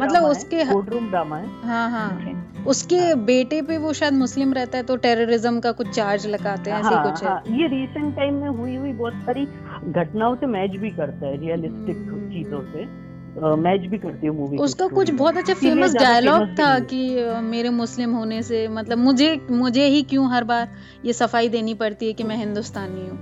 मतलब 0.00 0.22
उसके- 0.22 0.72
कोर्ट 0.72 0.88
रूम 0.90 1.10
ड्रामा 1.10 1.36
है। 1.36 1.46
हाँ 1.64 1.90
हाँ. 1.90 2.36
उसके 2.66 3.14
बेटे 3.14 3.62
पे 3.62 3.78
वो 3.78 3.92
शायद 3.92 4.12
मुस्लिम 4.12 4.52
रहता 4.52 4.78
है 4.78 4.84
तो 4.84 4.96
टेररिज्म 4.96 5.60
का 5.60 5.72
कुछ 5.72 5.88
चार्ज 5.88 6.26
लगाते 6.26 6.70
हैं 6.70 6.78
ऐसे 6.80 6.94
हाँ, 6.94 7.10
कुछ 7.10 7.22
है। 7.22 7.28
हाँ, 7.28 7.42
ये 7.48 7.66
रिसेंट 7.66 8.16
टाइम 8.16 8.34
में 8.34 8.48
हुई 8.48 8.76
हुई 8.76 8.92
बहुत 8.92 9.12
सारी 9.14 9.46
घटनाओं 9.88 10.36
से 10.36 10.46
मैच 10.46 10.70
भी 10.70 10.90
करता 10.90 11.26
है 11.26 11.36
रियलिस्टिक 11.36 11.96
हम्म। 11.96 12.30
चीज़ों 12.30 12.60
से। 12.60 13.09
मैच 13.38 13.80
भी 13.80 13.98
करती 13.98 14.26
है 14.26 14.32
मूवी 14.32 14.56
उसका 14.56 14.86
कुछ 14.88 15.10
बहुत 15.10 15.36
अच्छा 15.36 15.54
फ़ेमस 15.54 15.94
डायलॉग 15.94 16.46
था 16.48 16.78
कि 16.78 17.24
मेरे 17.42 17.70
मुस्लिम 17.70 18.12
होने 18.12 18.42
से 18.42 18.68
मतलब 18.68 18.98
मुझे 18.98 19.40
मुझे 19.50 19.84
ही 19.84 20.02
क्यों 20.02 20.30
हर 20.30 20.44
बार 20.44 20.68
ये 21.04 21.12
सफ़ाई 21.12 21.48
देनी 21.48 21.74
पड़ती 21.74 22.06
है 22.06 22.12
कि 22.12 22.24
मैं 22.24 22.36
हिंदुस्तानी 22.36 23.08
हूँ? 23.08 23.18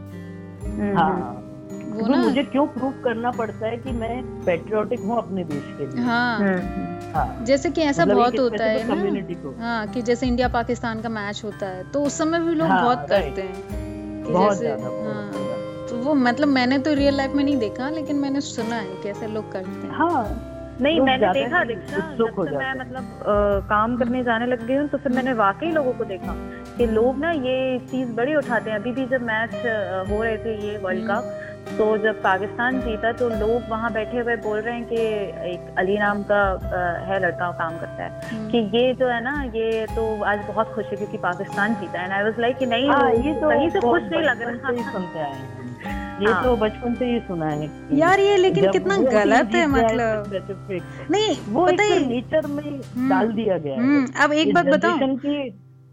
हम्म, 0.78 0.96
हाँ। 0.98 1.44
वो 1.88 2.06
तो 2.06 2.12
ना 2.12 2.22
मुझे 2.22 2.42
क्यों 2.42 2.66
प्रूव 2.66 2.92
करना 3.04 3.30
पड़ता 3.30 3.66
है 3.66 3.76
कि 3.76 3.92
मैं 3.92 4.44
पेट्रियोटिक 4.44 5.00
हूँ 5.00 5.18
अपने 5.18 5.44
देश 5.44 5.64
के 5.78 5.86
लिए? 5.86 6.04
हाँ। 6.04 6.38
हम्म, 6.38 7.12
हाँ। 7.14 7.44
जैसे 7.44 7.70
कि 7.70 7.80
ऐसा 7.80 8.02
मतलब 8.02 8.16
बहुत 8.16 8.38
होता 8.38 8.64
है 8.64 8.84
ना। 8.84 9.62
हाँ 9.62 9.86
कि 9.88 10.02
जैसे 10.02 10.26
इंडिया 10.26 10.48
पाकिस्तान 10.48 11.00
का 11.00 11.08
मैच 11.08 11.42
होता 11.44 11.66
है 11.66 11.90
तो 11.92 12.02
उस 12.02 12.18
समय 12.18 12.38
भी 12.38 12.54
लोग 12.54 12.68
हाँ, 12.68 12.82
बहुत 12.82 13.06
करते 13.08 13.42
हैं। 13.42 14.32
बहुत 14.32 14.56
ज़्यादा 14.56 14.82
हाँ। 14.82 15.47
वो 16.08 16.14
मतलब 16.16 16.48
मैंने 16.48 16.78
तो 16.78 16.92
रियल 16.94 17.16
लाइफ 17.16 17.32
में 17.34 17.44
नहीं 17.44 17.56
देखा 17.58 17.88
लेकिन 17.90 18.16
मैंने 18.18 18.40
सुना 18.42 18.76
है 18.76 19.02
कैसे 19.02 19.26
लोग 19.28 19.50
करते 19.52 19.86
हैं। 19.86 19.94
हाँ 19.94 20.44
नहीं 20.82 21.00
मैंने 21.00 21.32
देखा 21.32 21.62
दीक्षा 21.64 21.98
जब 22.18 22.36
से 22.38 22.56
मैं 22.56 22.72
मतलब 22.74 23.04
आ, 23.20 23.68
काम 23.68 23.96
करने 23.96 24.22
जाने 24.24 24.46
लग 24.46 24.66
गई 24.66 24.74
हूँ 24.74 24.88
तो 24.88 24.98
फिर 24.98 25.12
मैंने 25.12 25.32
वाकई 25.40 25.70
लोगों 25.72 25.92
को 25.92 26.04
देखा 26.04 26.34
कि 26.76 26.86
लोग 26.86 27.18
ना 27.18 27.30
ये 27.46 27.56
चीज़ 27.90 28.12
बड़ी 28.16 28.34
उठाते 28.36 28.70
हैं। 28.70 28.78
अभी 28.78 28.92
भी 28.92 29.06
जब 29.06 29.22
मैच 29.22 29.54
हो 30.10 30.22
रहे 30.22 30.36
थे 30.44 30.54
ये 30.66 30.76
वर्ल्ड 30.78 31.08
कप 31.10 31.34
तो 31.78 31.86
जब 31.98 32.22
पाकिस्तान 32.22 32.80
जीता 32.80 33.12
तो 33.12 33.28
लोग 33.28 33.68
वहाँ 33.70 33.92
बैठे 33.92 34.18
हुए 34.20 34.36
बोल 34.44 34.58
रहे 34.58 34.74
हैं 34.74 34.84
कि 34.88 35.00
एक 35.52 35.74
अली 35.78 35.98
नाम 35.98 36.22
का 36.30 36.40
है 37.08 37.18
लड़का 37.22 37.50
काम 37.58 37.78
करता 37.78 38.04
है। 38.04 38.10
हम्म। 38.30 38.50
कि 38.50 38.58
ये 38.76 38.94
जो 38.94 39.08
है 39.08 39.22
ना 39.24 39.42
ये 39.56 39.86
तो 39.96 40.04
आज 40.24 40.46
बहुत 40.46 40.72
खुश 40.74 40.86
है 40.86 40.96
क्योंकि 40.96 41.18
पाकिस्तान 41.26 41.74
जीता 41.80 42.00
है। 42.00 42.10
आई 42.18 42.22
वाज 42.24 42.40
लाइक 42.40 42.58
कि 42.58 42.66
नहीं 42.66 42.88
आ, 42.88 42.94
हाँ, 42.94 43.10
ये 43.12 43.34
तो 43.40 43.48
कहीं 43.48 43.70
से 43.70 43.80
खुश 43.80 44.02
नहीं 44.04 44.22
लग 44.22 44.42
रहा। 44.42 44.90
सुनते 44.92 45.18
आए 45.20 45.66
ये 46.20 46.32
हाँ। 46.32 46.42
तो 46.44 46.56
बचपन 46.56 46.94
से 46.94 47.04
ही 47.04 47.18
सुना 47.20 47.46
है 47.46 47.70
यार 47.98 48.20
ये 48.20 48.36
लेकिन 48.36 48.70
कितना 48.70 48.96
गलत 48.96 49.54
है 49.54 49.66
मतलब। 49.66 50.30
नहीं 51.10 51.36
वो 51.48 51.66
पता 51.66 51.82
है 51.82 52.08
नेचर 52.08 52.46
में 52.46 52.62
हम्म। 52.64 53.08
डाल 53.10 53.32
दिया 53.32 53.58
गया 53.58 53.74
है। 53.74 53.80
हम्म, 53.80 54.06
अब 54.22 54.32
एक 54.32 54.54
बात 54.54 54.66
बताओ 54.66 54.96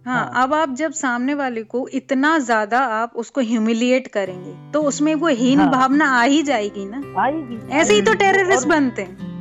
हाँ, 0.05 0.15
हाँ। 0.15 0.44
अब 0.44 0.53
आप 0.53 0.74
जब 0.75 0.91
सामने 0.91 1.34
वाले 1.34 1.63
को 1.63 1.88
इतना 1.94 2.38
ज़्यादा 2.39 2.79
आप 2.96 3.13
उसको 3.15 3.41
ह्यूमिलिएट 3.41 4.08
करेंगे 4.08 4.72
तो 4.72 4.82
उसमें 4.82 5.13
वो 5.15 5.27
हीन 5.27 5.60
हाँ, 5.60 5.72
भावना 5.72 6.10
आ 6.12 6.24
ही 6.24 6.41
जाएगी 6.44 6.86
ना। 6.86 7.01
आएगी। 7.22 7.60
ऐसे 7.72 7.94
ही 7.94 8.01
तो 8.01 8.13
टेररिस्ट 8.13 8.67
बनते 8.67 9.01
हाँ। 9.01 9.35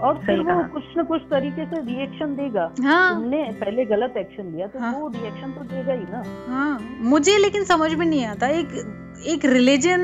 और 0.00 0.18
फिर 0.26 0.40
वो 0.40 0.62
कुछ 0.72 0.84
न 0.98 1.04
कुछ 1.04 1.22
तरीके 1.22 1.64
से 1.66 1.80
रिएक्शन 1.82 2.34
देगा। 2.36 2.70
हाँ। 2.82 3.14
तुमने 3.14 3.42
पहले 3.60 3.84
गलत 3.84 4.14
एक्शन 4.16 4.52
लिया 4.52 4.66
तो 4.66 4.78
हाँ, 4.78 4.92
वो 4.92 5.08
रिएक्शन 5.08 5.52
तो 5.52 5.64
देगा 5.64 5.92
ही 5.92 6.04
ना। 6.10 6.22
हाँ 6.48 6.98
मुझे 7.12 7.36
लेकिन 7.38 7.64
समझ 7.64 7.92
में 7.94 8.06
नहीं 8.06 8.24
आता 8.26 8.48
एक 8.48 9.22
एक 9.26 9.44
रिलीजन 9.44 10.02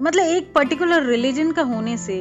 मतलब 0.00 0.24
एक 0.26 0.52
पर्टिकुलर 0.54 1.02
रिलीजन 1.02 1.52
का 1.52 1.62
होने 1.62 1.96
से 1.96 2.16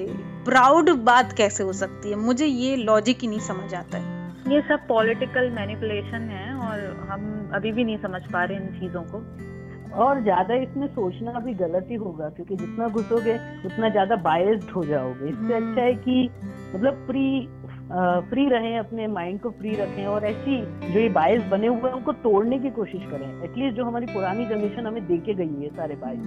प्राउड 0.46 0.90
बात 1.04 1.34
कैसे 1.34 1.63
हो 1.63 1.74
सकती 1.74 2.10
है? 2.10 2.16
मुझे 2.16 2.46
ये 2.46 2.75
लॉजिक 2.75 3.20
ही 3.22 3.28
नहीं 3.28 3.40
समझ 3.40 3.74
आता 3.74 3.98
है। 3.98 4.20
ये 4.54 4.62
सब 4.62 4.88
पॉलिटिकल 4.88 5.50
मैनिपुलेशन 5.50 6.30
है 6.30 6.54
और 6.56 7.08
हम 7.10 7.51
अभी 7.56 7.72
भी 7.72 7.84
नहीं 7.84 7.98
समझ 7.98 8.22
पा 8.32 8.44
रहे 8.44 8.58
इन 8.58 8.68
चीज़ों 8.80 9.01
को। 9.04 9.20
और 9.93 10.21
ज़्यादा 10.24 10.55
इसमें 10.55 10.88
सोचना 10.88 11.39
भी 11.39 11.53
गलत 11.53 11.88
ही 11.89 11.95
होगा 11.95 12.29
क्योंकि 12.29 12.55
जितना 12.55 12.88
घुसोगे 12.88 13.33
उतना 13.65 13.89
ज़्यादा 13.89 14.15
बायस्ड 14.21 14.69
हो 14.69 14.83
जाओगे 14.83 15.29
इससे 15.29 15.55
हम्म। 15.55 15.69
अच्छा 15.69 15.81
है 15.81 15.93
कि 15.95 16.29
मतलब 16.75 17.05
प्री 17.07 17.50
फ्री 18.29 18.48
रहें 18.50 18.77
अपने 18.79 19.07
माइंड 19.10 19.39
को 19.41 19.50
फ्री 19.51 19.71
रखें 19.75 20.05
और 20.07 20.25
ऐसी 20.25 20.57
जो 20.83 21.00
ये 21.00 21.07
बायस 21.12 21.41
बने 21.51 21.67
हुए 21.67 21.89
हैं 21.89 21.95
उनको 21.95 22.12
तोड़ने 22.24 22.60
की 22.60 22.69
कोशिश 22.71 23.01
करें। 23.12 23.43
एटलीस्ट 23.43 23.75
जो 23.77 23.86
हमारी 23.86 24.05
पुरानी 24.05 24.45
जनरेशन 24.45 24.86
हमें 24.88 25.05
दे 25.07 25.17
के 25.25 25.33
गई 25.33 25.63
है 25.63 25.69
सारे 25.71 25.95
बायस 25.95 26.19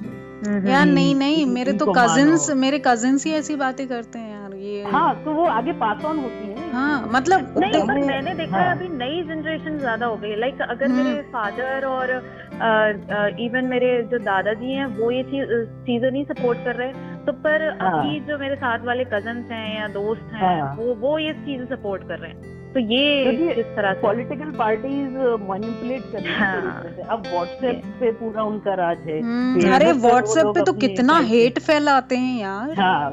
हम्म, 0.46 0.68
यार 0.68 0.86
नहीं 0.86 1.14
नहीं 1.14 1.46
मेरे 1.46 1.72
तो 1.74 1.86
कजिन्स 1.92 2.50
मेरे 2.56 2.82
कजिन्स 2.86 3.26
ही 3.26 3.32
ऐसी 3.32 3.56
बातें 3.56 3.86
करते 3.88 4.18
हैं 4.18 4.30
यार 4.30 4.54
ये। 4.56 4.82
हाँ 4.92 5.14
तो 5.24 5.32
वो 5.34 5.44
आगे 5.50 5.72
पास 5.80 6.04
ऑन 6.04 6.18
होती 6.18 6.50
है। 6.50 6.70
हाँ 6.72 7.08
मतलब 7.12 7.54
नहीं 7.58 7.82
पर 7.82 8.04
मैंने 8.06 8.34
देखा 8.34 8.56
है 8.56 8.66
हाँ। 8.66 8.76
अभी 8.76 8.88
नई 8.90 9.22
जनरेशन 9.24 9.78
ज़्यादा 9.78 10.06
हो 10.06 10.16
गई 10.16 10.30
है। 10.30 10.38
लाइक 10.40 10.60
अगर 10.62 10.88
मेरे 10.90 11.20
फादर 11.32 11.84
हम्म। 11.84 11.94
और 11.94 13.36
इवन 13.40 13.64
मेरे 13.66 13.90
जो 14.10 14.18
दादाजी 14.24 14.72
हैं 14.72 14.86
वो 14.98 15.10
ये 15.10 15.22
चीज़ 15.24 15.50
चीज़ें 15.86 16.10
नहीं 16.10 16.24
सपोर्ट 16.24 16.64
कर 16.64 16.76
रहे। 16.76 17.12
तो 17.26 17.32
पर 17.32 17.62
हाँ। 17.80 17.90
अभी 17.92 18.20
जो 18.20 18.38
मेरे 18.38 18.56
साथ 18.56 18.84
वाले 18.84 19.04
कज़न 19.04 19.36
हैं 19.50 19.80
या 19.80 19.88
दोस्त 19.88 20.32
हैं 20.34 20.60
हाँ। 20.62 20.74
वो 20.76 20.94
वो 20.94 21.18
ये 21.18 21.32
चीज़ 21.32 21.62
सपोर्ट 21.64 22.02
कर 22.08 22.18
रहे 22.18 22.30
हैं। 22.30 22.52
तो 22.74 22.80
ये 22.80 23.32
तो 23.32 23.60
इस 23.60 23.66
तरह 23.66 23.92
से? 23.92 24.00
पॉलिटिकल 24.00 24.50
पार्टीज़ 24.50 25.16
मैनिपुलेट 25.50 26.02
कर 26.12 26.18
रही 26.18 26.32
हैं। 26.32 27.06
अब 27.06 27.22
व्हाट्सएप 27.26 27.82
पे 28.00 28.10
पूरा 28.12 28.42
उनका 28.42 28.74
राज 28.74 28.98
है। 28.98 29.20
हम्म, 29.20 29.72
अरे 29.74 29.92
व्हाट्सएप 29.92 30.46
पे 30.46 30.62
तो 30.62 30.72
कितना 30.72 31.18
हेट 31.18 31.58
फैलाते 31.58 32.16
हैं 32.16 32.40
यार। 32.40 32.74
हाँ 32.80 33.10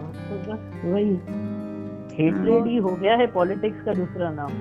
वही। 0.86 1.12
हेटरेड 2.16 2.68
ही। 2.68 2.78
हो 2.78 2.96
गया 2.96 3.16
है 3.16 3.28
पॉलिटिक्स 3.28 3.86
का 3.86 3.94
दूसरा 3.94 4.30
नाम। 4.30 4.52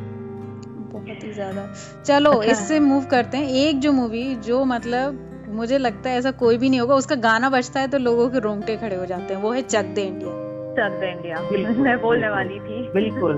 बहुत 0.92 1.25
ही 1.25 1.33
ज़्यादा। 1.33 1.66
चलो 2.07 2.30
अच्छा। 2.30 2.52
इससे 2.52 2.80
मूव 2.80 3.04
करते 3.04 3.38
हैं। 3.38 3.49
एक 3.49 3.78
जो 3.78 3.92
मूवी 3.92 4.35
जो 4.35 4.64
मतलब 4.64 5.26
मुझे 5.52 5.78
लगता 5.78 6.11
है 6.11 6.19
ऐसा 6.19 6.30
कोई 6.40 6.59
भी 6.59 6.69
नहीं 6.71 6.80
होगा। 6.80 6.95
उसका 6.95 7.14
गाना 7.23 7.50
बजता 7.50 7.80
है 7.80 7.88
तो 7.88 7.99
लोगों 7.99 8.28
के 8.28 8.38
रोंगटे 8.40 8.76
खड़े 8.76 8.97
हो 8.97 9.07
जाते 9.07 9.35
हैं। 9.35 9.40
वो 9.42 9.50
है 9.52 9.62
चक 9.64 9.95
दे 9.95 10.02
इंडिया। 10.02 10.38
चक 10.73 10.99
दे 11.00 11.11
इंडिया। 11.11 11.40
मैं 11.83 11.97
बोलने 12.00 12.28
वाली 12.30 12.59
थी। 12.61 12.83
बिल्कुल 12.92 13.35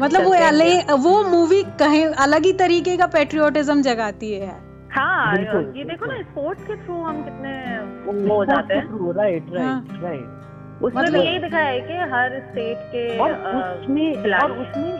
मतलब 0.00 0.24
वो 0.24 0.32
अलग 0.46 0.90
वो 1.00 1.22
मूवी 1.28 1.62
कहीं 1.78 2.04
अलग 2.24 2.44
ही 2.44 2.52
तरीके 2.58 2.96
का 2.96 3.06
पेट्रियोटिज्म 3.14 3.82
जगाती 3.82 4.32
है। 4.32 4.54
हाँ 4.90 5.36
ये 5.36 5.84
देखो 5.84 6.06
ना 6.06 6.20
स्पोर्ट्स 6.22 6.64
के 6.64 6.76
थ्रू 6.76 6.94
हम 7.02 7.22
कितने 7.24 7.52
वो 8.04 8.34
हो 8.34 8.44
जाते 8.44 8.74
हैं। 8.74 9.12
राइट 9.14 9.46
राइट 9.52 10.02
राइट 10.02 10.82
उसमें 10.82 11.02
मतलब, 11.02 11.14
यही 11.16 11.38
दिखाया 11.38 11.66
है 11.66 11.80
कि 11.80 11.94
हर 12.12 12.38
स्टेट 12.40 12.78
के 12.92 13.18
और 13.18 13.32
उसमें 13.32 14.34
और 14.34 14.52
उसमें 14.52 14.92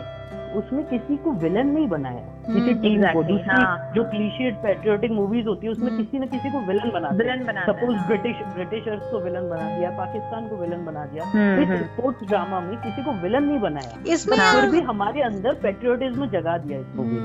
उसमें 0.53 0.83
किसी 0.85 1.17
को 1.17 1.31
विलन 1.39 1.67
नहीं 1.67 1.87
बनाया। 1.87 2.32
किसी 2.45 2.73
टीम 2.73 3.03
हम्म, 3.03 3.13
को 3.13 3.23
दूसरी 3.23 3.61
हाँ। 3.61 3.91
जो 3.95 4.03
क्लीशियड 4.03 4.55
पेट्रियोटिक 4.55 5.11
मूवीज़ 5.11 5.47
होती 5.47 5.67
है 5.67 5.71
उसमें 5.71 5.89
हम्म। 5.89 6.03
किसी 6.03 6.19
न 6.19 6.25
किसी 6.27 6.49
को 6.51 6.59
विलन 6.59 6.91
बना 6.91 7.09
विलन 7.09 7.45
बना 7.45 7.65
सपोज़ 7.65 7.97
ब्रिटिश 8.07 8.35
ब्रिटिशर्स 8.55 9.11
को 9.11 9.19
विलन 9.19 9.49
बना 9.49 9.69
दिया 9.77 9.89
पाकिस्तान 9.89 10.47
को 10.47 10.55
विलन 10.55 10.85
बना 10.85 11.05
दिया। 11.05 11.25
हम्म, 11.25 11.63
इस 11.63 11.81
स्पोर्ट्स 11.81 12.27
ड्रामा 12.27 12.59
में 12.59 12.75
किसी 12.77 13.03
को 13.03 13.11
विलन 13.11 13.43
नहीं 13.43 13.59
बनाया। 13.59 14.13
इसमें 14.13 14.37
फिर 14.37 14.69
भी 14.69 14.81
हमारे 14.81 15.21
अंदर 15.21 15.53
पेट्रियोटिज्म 15.63 16.29
जगा 16.29 16.57
दिया 16.57 16.79
इस 16.79 16.95
मूवी 16.95 17.21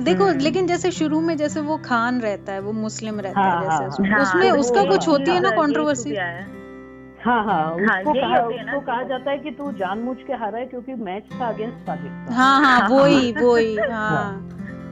देखो 0.00 0.30
लेकिन 0.38 0.66
जैसे 0.66 0.90
शुरू 0.90 1.20
में 1.20 1.36
जैसे 1.36 1.60
वो 1.60 1.76
खान 1.76 2.20
रहता 2.20 2.52
है 2.52 2.60
वो 2.60 2.72
मुस्लिम 2.72 3.20
रहता 3.20 3.40
है 3.40 3.50
हाँ, 3.50 3.78
जैसे 3.80 4.08
हाँ, 4.08 4.20
उसमें 4.20 4.50
उसका 4.50 4.84
कुछ 4.84 5.08
होती 5.08 5.30
है 5.30 5.40
ना 5.40 5.50
कंट्रोवर्सी 5.50 6.10
हाँ 7.24 7.42
हाँ, 7.44 7.56
हाँ 7.56 7.72
उसको 7.72 8.12
कहा 8.12 8.38
उसको 8.46 8.80
कहा 8.80 9.02
जाता 9.02 9.30
है 9.30 9.38
कि 9.38 9.50
तू 9.50 9.70
जानबूझ 9.72 10.16
के 10.26 10.32
हारा 10.32 10.58
है 10.58 10.66
क्योंकि 10.66 10.94
मैच 10.94 11.24
था 11.32 11.48
अगेंस्ट 11.48 11.86
पाकिस्तान। 11.86 12.34
हाँ 12.34 12.60
हाँ 12.60 12.88
वही 12.88 13.32
वही 13.32 13.76
हाँ। 13.90 14.48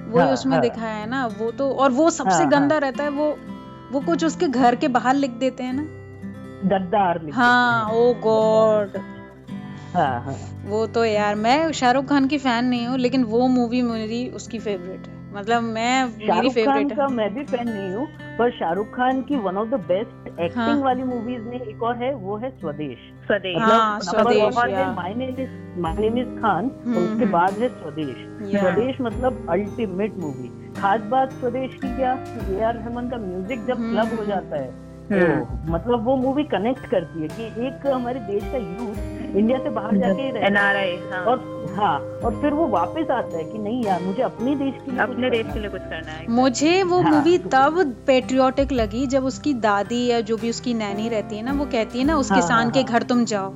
वही 0.08 0.24
हाँ, 0.24 0.32
उसमें 0.32 0.52
हाँ, 0.52 0.60
दिखाया 0.62 0.94
है 0.96 1.08
ना 1.10 1.26
वो 1.38 1.50
तो 1.50 1.70
और 1.72 1.90
वो 1.90 2.10
सबसे 2.10 2.42
हाँ, 2.42 2.48
गंदा 2.50 2.74
हाँ, 2.74 2.80
रहता 2.80 3.04
है 3.04 3.10
वो 3.10 3.28
वो 3.92 4.00
कुछ 4.00 4.24
उसके 4.24 4.48
घर 4.48 4.74
के 4.74 4.88
बाहर 4.88 5.14
लिख 5.14 5.30
देते 5.30 5.62
हैं 5.62 5.72
ना। 5.72 5.82
गद्दार 6.68 7.20
हाँ 7.32 7.90
ओ 7.92 8.12
गॉड 8.14 8.96
हाँ, 9.94 10.22
हाँ. 10.22 10.34
वो 10.64 10.86
तो 10.86 11.04
यार 11.04 11.34
मैं 11.34 11.72
शाहरुख 11.72 12.04
खान 12.04 12.26
की 12.26 12.38
फ़ैन 12.38 12.64
नहीं 12.64 12.86
हूँ 12.86 12.98
लेकिन 12.98 13.24
वो 13.24 13.46
मूवी 13.48 13.82
मेरी 13.82 14.28
उसकी 14.28 14.58
फेवरेट 14.58 15.06
है। 15.06 15.19
मतलब 15.32 15.62
मैं 15.62 16.04
मेरी 16.04 16.50
फेवरेट 16.50 16.92
का 16.92 17.06
मैं 17.08 17.28
भी 17.34 17.44
फ़ैन 17.44 17.68
नहीं 17.68 17.94
हूँ 17.94 18.06
पर 18.38 18.50
शाहरुख 18.50 18.86
खान 18.86 19.20
की 19.22 19.36
one 19.36 19.56
of 19.56 19.68
the 19.68 19.80
best 19.88 20.28
acting 20.28 20.56
हाँ. 20.56 20.76
वाली 20.76 21.02
मूवीज़ 21.02 21.42
में 21.42 21.60
एक 21.60 21.82
और 21.82 21.96
है 21.96 22.12
वो 22.14 22.36
है 22.36 22.50
स्वदेश। 22.50 22.98
स्वदेश। 23.26 23.56
मतलब 23.56 23.70
हाँ, 23.70 24.00
Swades 24.00 24.54
my 24.96 25.14
name 25.14 25.38
is 25.40 25.80
my 25.80 25.94
name 25.94 26.18
is 26.18 26.36
Khan 26.40 26.66
उसके 26.66 26.90
हम्म। 26.90 27.30
बाद 27.30 27.58
है 27.58 27.68
स्वदेश। 27.68 28.16
स्वदेश 28.60 29.00
मतलब 29.00 29.46
अल्टीमेट 29.50 30.18
मूवी 30.18 30.48
खास 30.80 31.00
बात 31.10 31.32
स्वदेश 31.32 31.74
की 31.74 31.96
क्या 31.96 32.12
ए 32.12 32.62
आर 32.62 32.74
रहमान 32.74 33.10
का 33.10 33.16
म्यूज़िक 33.16 33.66
जब 33.66 33.76
क्लब 33.76 34.06
हम्म। 34.06 34.16
हो 34.16 34.24
जाता 34.24 34.56
है 34.56 34.88
तो 35.12 35.72
मतलब 35.72 36.04
वो 36.04 36.16
मूवी 36.16 36.42
कनेक्ट 36.50 36.86
करती 36.86 37.22
है 37.22 37.28
कि 37.28 37.66
एक 37.66 37.86
हमारे 37.86 38.20
देश 38.26 38.42
का 38.42 38.58
यूथ 38.58 39.09
इंडिया 39.38 39.58
से 39.58 39.70
बाहर 39.70 39.96
जाके 39.96 40.22
एनआरआई 40.46 40.96
हाँ। 41.12 41.24
और 41.24 41.74
हाँ 41.76 41.98
और 42.24 42.40
फिर 42.42 42.52
वो 42.52 42.66
वापस 42.68 43.10
आता 43.10 43.36
है 43.36 43.44
कि 43.44 43.58
नहीं 43.58 43.82
यार 43.84 44.00
मुझे 44.02 44.22
अपने 44.22 44.54
देश 44.56 44.74
के 44.84 44.90
लिए 44.90 45.00
अपने 45.00 45.30
देश 45.30 45.46
के 45.52 45.60
लिए 45.60 45.70
कुछ 45.70 45.80
करना 45.82 46.12
है। 46.12 46.26
मुझे 46.30 46.82
वो 46.82 47.00
हाँ, 47.02 47.10
मूवी 47.12 47.36
तब 47.54 47.78
पेट्रियोटिक 48.06 48.72
लगी 48.72 49.06
जब 49.06 49.24
उसकी 49.24 49.54
दादी 49.66 50.04
या 50.06 50.20
जो 50.20 50.36
भी 50.36 50.50
उसकी 50.50 50.74
नैनी 50.74 51.08
रहती 51.08 51.36
है 51.36 51.42
ना 51.42 51.52
वो 51.52 51.64
कहती 51.66 51.98
है 51.98 52.04
ना 52.04 52.16
उस 52.16 52.30
हाँ, 52.32 52.40
किसान 52.40 52.62
हाँ, 52.62 52.70
के 52.70 52.80
हाँ। 52.80 52.88
घर 52.88 53.02
तुम 53.02 53.24
जाओ। 53.24 53.52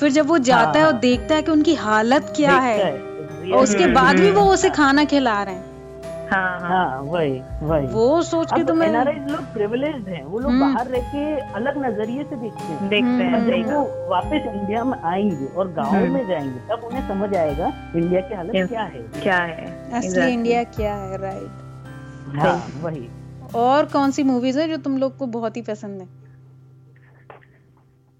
फिर 0.00 0.10
जब 0.10 0.26
वो 0.26 0.38
जाता 0.50 0.78
है 0.78 0.86
और 0.86 0.92
देखता 1.00 1.34
है 1.34 1.42
कि 1.42 1.50
उनकी 1.52 1.74
हालत 1.74 2.32
क्या 2.36 2.56
है 2.58 2.92
और 2.92 3.62
उसके 3.62 3.86
बाद 3.92 4.20
भी 4.20 4.30
वो 4.30 4.42
उसे 4.52 4.70
खाना 4.70 5.04
खिला 5.04 5.42
रहे 5.42 5.54
हैं। 5.54 5.71
हाँ, 6.32 6.60
हाँ, 6.60 6.68
हाँ 6.68 7.00
वही 7.02 7.40
वही। 7.62 7.86
वो 7.86 8.22
सोच 8.22 8.52
के 8.52 8.62
तो 8.64 8.74
मैं 8.74 8.88
लोग 9.28 9.42
प्रिविलेज 9.52 10.08
हैं 10.08 10.22
वो 10.24 10.38
लोग 10.38 10.50
हम्म। 10.50 10.60
बाहर 10.60 10.86
रह 10.86 11.00
के 11.08 11.24
अलग 11.54 11.78
नज़रिए 11.84 12.24
से 12.24 12.36
देखते 12.36 12.64
हैं। 12.64 12.88
देखते 12.88 13.24
हैं 13.24 13.40
जब 13.46 13.72
वो 13.74 14.08
वापस 14.10 14.46
इंडिया 14.54 14.84
में 14.84 14.98
आएँगे 14.98 15.46
और 15.46 15.72
गाँव 15.72 15.94
हम्म। 15.94 16.12
में 16.12 16.26
जाएँगे 16.28 16.60
तब 16.70 16.84
उन्हें 16.84 17.08
समझ 17.08 17.34
आएगा 17.36 17.72
इंडिया 17.96 18.20
की 18.20 18.34
हालत 18.34 18.68
क्या 18.68 18.82
है। 18.82 19.02
क्या 19.22 19.38
है। 19.38 19.66
असली 19.92 20.32
इंडिया 20.32 20.64
क्या 20.70 20.94
है 20.94 21.20
राइट 21.22 22.34
हाँ 22.38 22.56
वही। 22.82 23.08
और 23.54 23.86
कौन 23.86 24.10
सी 24.10 24.22
मूवीज़ 24.22 24.58
है 24.60 24.68
जो 24.68 24.76
तुम 24.76 24.98
लोग 24.98 25.16
को 25.16 25.26
बहुत 25.26 25.56
ही 25.56 25.62
पसंद 25.62 26.00
है? 26.00 26.21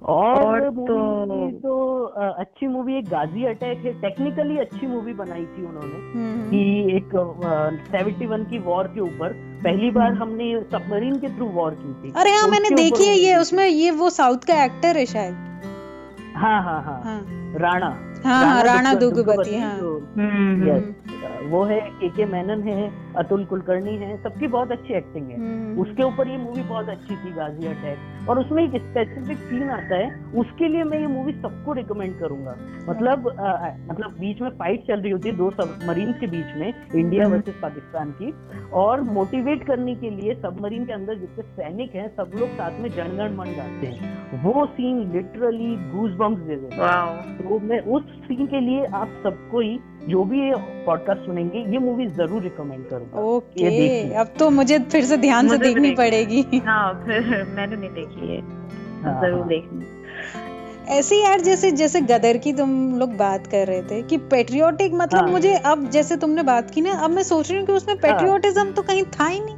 और, 0.02 0.68
तो 0.70 1.50
तो 1.62 2.04
अच्छी 2.40 2.66
मूवी 2.66 2.96
एक 2.98 3.08
गाजी 3.08 3.44
अटैक 3.44 3.84
है 3.84 3.92
टेक्निकली 4.00 4.56
अच्छी 4.58 4.86
मूवी 4.86 5.12
बनाई 5.12 5.44
थी 5.46 5.64
उन्होंने 5.66 5.98
हम्म। 6.14 6.48
कि 6.50 6.96
एक 6.96 7.10
सेवेंटी 7.92 8.26
वन 8.26 8.44
की 8.44 8.58
वॉर 8.58 8.86
के 8.86 9.00
ऊपर 9.00 9.32
पहली 9.64 9.90
बार 9.90 10.08
हम्म। 10.08 10.22
हमने 10.22 10.60
सबमरीन 10.72 11.18
के 11.18 11.28
थ्रू 11.28 11.46
वॉर 11.50 11.74
की 11.74 11.92
थी 12.02 12.12
अरे 12.16 12.30
हाँ 12.30 12.48
मैंने 12.48 12.70
देखी 12.70 13.04
है 13.04 13.14
ये 13.14 13.36
उसमें 13.36 13.66
ये 13.66 13.90
वो 13.90 14.10
साउथ 14.10 14.44
का 14.44 14.64
एक्टर 14.64 14.96
है 14.96 15.06
शायद 15.06 15.34
हाँ 16.36 16.62
हाँ 16.62 16.82
हाँ, 16.82 17.00
हाँ। 17.04 17.20
राणा 17.60 17.86
हाँ 18.24 18.44
हाँ 18.46 18.62
राणा 18.64 18.94
दुग्गवती 18.94 19.58
हाँ 19.58 19.78
जो- 19.78 20.00
हम्म, 20.18 21.48
वो 21.50 21.62
है 21.64 21.80
के 22.00 22.08
के 22.08 22.24
मेनन 22.24 22.62
है 22.62 23.01
अतुल 23.16 23.44
कुलकर्णी 23.44 23.96
है 23.96 24.22
सबकी 24.22 24.46
बहुत 24.46 24.72
अच्छी 24.72 24.94
एक्टिंग 24.94 25.29
है। 25.31 25.37
हम्म, 25.37 25.81
उसके 25.81 26.03
ऊपर 26.03 26.29
ये 26.29 26.38
मूवी 26.38 26.62
बहुत 26.62 26.88
अच्छी 26.88 27.16
थी 27.16 27.33
गाजी 27.33 27.66
अटैक 27.66 28.29
और 28.29 28.38
उसमें 28.38 28.64
एक 28.64 28.83
स्पेसिफिक 28.83 29.38
सीन 29.38 29.70
आता 29.70 29.96
है 29.96 30.25
उसके 30.35 30.68
लिए 30.68 30.85
मैं 30.85 30.98
ये 30.98 31.07
मूवी 31.07 31.33
सबको 31.33 31.72
रिकमेंड 31.72 32.18
करूँगा। 32.18 32.57
मतलब 32.88 33.29
अ, 33.29 33.75
मतलब 33.90 34.11
बीच 34.11 34.40
में 34.40 34.51
फाइट 34.51 34.87
चल 34.88 35.01
रही 35.01 35.11
होती 35.11 35.29
है 35.29 35.37
दो 35.37 35.51
सबमरीन 35.51 36.12
के 36.12 36.27
बीच 36.27 36.57
में 36.57 36.75
इंडिया। 36.94 37.29
वर्सेस 37.29 37.55
पाकिस्तान 37.62 38.11
की। 38.11 38.35
और 38.72 39.01
मोटिवेट 39.01 39.64
करने 39.64 39.94
के 39.94 40.11
लिए 40.11 40.35
सबमरीन 40.35 40.85
के 40.85 40.92
अंदर 40.92 41.14
जितने 41.14 41.44
सैनिक 41.44 41.94
हैं 41.94 42.16
सब 42.16 42.31
लोग 42.37 42.48
साथ 42.48 42.81
में 42.81 42.88
जनगण 42.88 43.37
मन 43.37 43.44
गाते 43.44 43.87
हैं। 43.87 44.22
वो 44.42 44.66
सीन 44.66 45.12
लिटरली 45.12 45.77
गूज 45.77 46.12
बम्स 46.12 46.38
दे 46.38 46.57
देता 46.57 47.05
है। 47.05 47.38
तो 47.38 47.59
मैं 47.59 47.81
उस 47.81 48.03
सीन 48.03 48.46
के 48.46 48.61
लिए 48.61 48.85
आप 48.85 49.09
सबको 49.22 49.61
ही 49.61 49.81
जो 50.08 50.24
भी 50.24 50.40
ये 50.40 50.54
पॉडकास्ट 50.86 51.20
सुनेंगे 51.20 51.58
ये 51.72 51.78
मूवी 51.78 52.06
ज़रूर 52.06 52.42
रिकमेंड 52.42 52.88
करूँगा 52.88 53.20
ओके 53.20 53.70
देखिए। 53.70 54.12
अब 54.14 54.34
तो 54.38 54.50
मुझे 54.50 54.78
फिर 54.78 55.04
से 55.04 55.16
ध्यान 55.16 55.48
से 55.48 55.58
देखनी। 55.58 55.90
पड़ेगी 55.94 56.44
हाँ 56.66 56.92
फिर 57.06 57.44
मैंने 57.44 57.76
नहीं 57.76 57.90
देखी 57.90 58.34
है 58.34 58.40
हाँ, 59.02 59.20
ज़रूर 59.22 59.38
हाँ। 59.38 59.48
देखनी 59.48 59.84
ऐसे 60.88 61.16
यार 61.16 61.40
जैसे 61.40 61.70
जैसे 61.70 62.00
गदर 62.00 62.36
की 62.36 62.52
तुम 62.52 62.70
लोग 62.98 63.16
बात 63.16 63.46
कर 63.46 63.66
रहे 63.66 63.82
थे 63.82 64.02
कि 64.02 64.16
पेट्रियोटिक 64.16 64.94
मतलब 64.94 65.20
हाँ। 65.20 65.30
मुझे 65.30 65.54
अब 65.66 65.88
जैसे 65.90 66.16
तुमने 66.16 66.42
बात 66.42 66.70
की 66.70 66.80
ना 66.80 66.92
अब 66.94 67.10
मैं 67.10 67.22
सोच 67.22 67.50
रही 67.50 67.58
हूँ 67.58 67.66
कि 67.66 67.72
उसमें 67.72 67.96
पेट्रियोटिज्म 67.96 68.60
हाँ, 68.60 68.72
तो 68.72 68.82
कहीं 68.82 69.02
था 69.20 69.26
ही 69.26 69.40
नहीं 69.40 69.56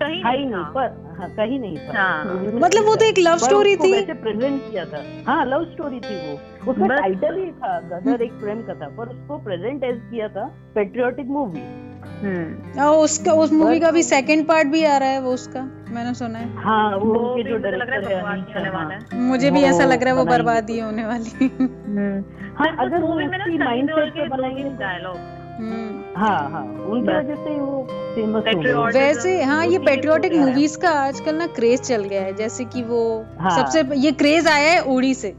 कहीं 0.00 0.22
था 0.24 0.30
ही 0.30 0.38
नहीं 0.38 0.46
नहीं 0.46 0.64
पर 0.64 1.09
हाँ 1.20 1.28
कहीं 1.30 1.58
नहीं 1.60 1.76
था। 1.78 1.98
हाँ। 1.98 2.34
मतलब 2.54 2.84
वो 2.84 2.94
तो 2.96 3.04
एक 3.04 3.18
लव 3.18 3.36
स्टोरी 3.36 3.76
थी। 3.76 3.92
वैसे 3.92 4.12
प्रेजेंट 4.22 4.60
किया 4.70 4.84
था। 4.84 5.02
हाँ 5.26 5.44
लव 5.46 5.64
स्टोरी 5.64 6.00
थी 6.00 6.16
वो। 6.16 6.70
उसका 6.72 6.86
बस- 6.86 7.00
टाइटल 7.00 7.36
ही 7.38 7.50
था 7.52 7.78
गदर 7.90 8.22
एक 8.22 8.32
प्रेम 8.32 8.62
कथा 8.62 8.88
पर 8.98 9.08
उसको 9.08 9.38
प्रेजेंट 9.38 9.84
एज 9.84 10.00
किया 10.10 10.28
था 10.28 10.44
पेट्रियोटिक 10.74 11.26
मूवी 11.26 11.62
हम्म। 12.22 12.80
और 12.82 12.96
उसका 13.04 13.32
उस 13.32 13.52
मूवी 13.52 13.80
का 13.80 13.90
भी 13.90 14.02
सेकंड 14.02 14.46
पार्ट 14.46 14.68
भी 14.68 14.84
आ 14.84 14.96
रहा 14.96 15.08
है 15.08 15.20
वो 15.20 15.32
उसका 15.32 15.60
मैंने 15.90 16.14
सुना 16.14 16.38
है। 16.38 16.56
हाँ 16.56 16.96
वो 16.96 17.12
वो 17.14 17.34
भी 17.34 17.42
जो 17.42 17.54
मुझे 17.54 17.70
लग 17.70 17.88
रहा 17.90 17.94
है 17.94 18.02
डायरेक्टर 18.02 18.64
है 18.64 18.70
वाला 18.70 18.94
है। 18.94 19.20
मुझे 19.20 19.50
भी 19.50 19.62
ऐसा 19.62 19.84
लग 19.84 20.02
रहा 20.02 20.12
है 20.12 20.18
वो 20.18 20.24
बर्बादी 20.24 20.78
तो। 20.80 20.84
होने 20.86 21.04
वाली। 21.06 21.46
हाँ 22.58 22.76
अगर 22.76 23.00
वो 23.02 23.08
मूवी 23.08 23.26
में 23.26 23.38
ना 23.38 23.44
उसकी 23.44 23.56
सनी 23.56 23.64
माइंड 23.64 23.86
देओल 23.86 24.04
सेट 24.04 24.14
के 24.14 24.22
पे 24.22 24.28
बनाएँगे 24.28 24.62
तो- 24.62 24.78
डायलॉग 24.80 25.16
हम्म। 25.16 25.39
हाँ 26.20 26.38
हाँ 26.50 26.62
उनकी 26.62 27.08
वजह 27.08 27.34
से 27.34 27.58
वो 27.60 27.82
फ़ेमस 28.14 28.42
Patriotism- 28.42 28.92
गए 28.92 29.00
वैसे 29.00 29.42
हाँ 29.42 29.64
ये 29.66 29.78
पेट्रियोटिक। 29.78 30.32
मूवीज़ 30.34 30.78
का 30.78 30.90
आजकल 31.00 31.34
ना 31.34 31.46
क्रेज 31.46 31.80
चल 31.80 32.04
गया 32.04 32.22
है 32.22 32.32
जैसे 32.34 32.64
कि 32.64 32.82
वो 32.82 33.02
हाँ। 33.40 33.56
सबसे 33.56 33.82
ये 33.96 34.12
क्रेज 34.12 34.46
आया 34.48 34.72
है 34.72 34.80
उड़ी 34.80 35.14
से 35.14 35.34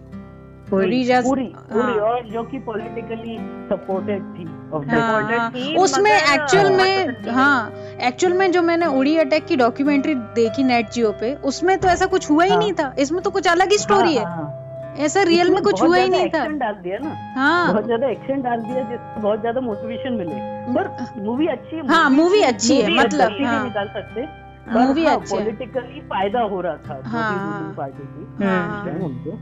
उड़ी 0.74 1.04
जैस 1.04 1.26
पूरी 1.26 1.44
पूरी 1.44 1.82
हाँ। 1.82 1.94
और 1.94 2.30
जो 2.30 2.44
कि 2.44 2.60
पॉलिटिकली 2.60 3.38
सपोर्टेड 3.72 4.22
थी 4.36 4.44
हाँ, 4.90 5.24
हाँ। 5.24 5.52
उसमें 5.78 6.12
एक्चुअल 6.12 6.72
में 6.72 7.32
हाँ 7.32 7.72
एक्चुअल 8.02 8.34
में 8.34 8.52
जो 8.52 8.62
मैंने 8.62 8.86
उड़ी 9.00 9.18
अटैक 9.18 9.46
की 9.46 9.56
डॉक्यूमेंट्री 9.56 10.16
देखी 10.16 10.64
नेट 10.64 10.90
जियो 10.92 11.12
पे 11.12 11.34
उसमें 11.44 11.78
तो 11.78 11.88
ऐसा 11.88 12.06
कुछ 12.06 12.30
हुआ 12.32 12.44
ही। 12.44 12.56
नहीं 12.58 12.74
था 12.74 12.94
इसमें 13.00 13.22
तो 13.24 13.30
कुछ 13.30 13.48
अलग 13.48 13.72
ही 13.72 13.78
स्टोरी 13.78 14.18
हाँ। 14.18 14.61
ऐसा 14.98 15.24
रियल 15.24 15.50
में 15.50 15.62
कुछ 15.64 15.82
हुआ 15.82 15.98
ही 15.98 16.10
नहीं 16.10 16.30
था। 16.30 16.38
एक्शन 16.38 16.58
डाल 16.58 16.74
दिया 16.74 16.98
ना। 16.98 17.16
हाँ। 17.36 17.72
बहुत 17.72 17.86
ज़्यादा 17.86 18.08
एक्शन 18.08 18.42
डाल 18.42 18.62
दिया 18.62 18.84
जिससे 18.84 19.22
बहुत 19.22 19.40
ज़्यादा 19.40 19.62
मोटिवेशन 19.62 20.14
मिले। 20.14 20.36
पर 20.74 21.08
मूवी 21.22 21.48
अच्छी 21.48 21.76
है 21.76 21.88
हाँ, 21.88 22.10
movie 22.10 22.44
अच्छी 22.46 22.82
है, 22.82 22.90
मतलब, 22.90 23.38
हाँ। 23.46 23.64
निकाल 23.64 23.88
सकते। 23.88 24.26
Movie 24.74 25.08
अच्छी 25.08 25.36
है। 25.36 25.44
पॉलिटिकली 25.44 26.00
फ़ायदा 26.00 26.40
हो 26.40 26.62
रहा 26.62 26.76
था 26.78 27.02
हाँ, 27.06 27.40
हाँ। 27.40 27.74
पार्टी 27.78 28.46
हाँ, 28.46 28.94
उनको। 29.06 29.40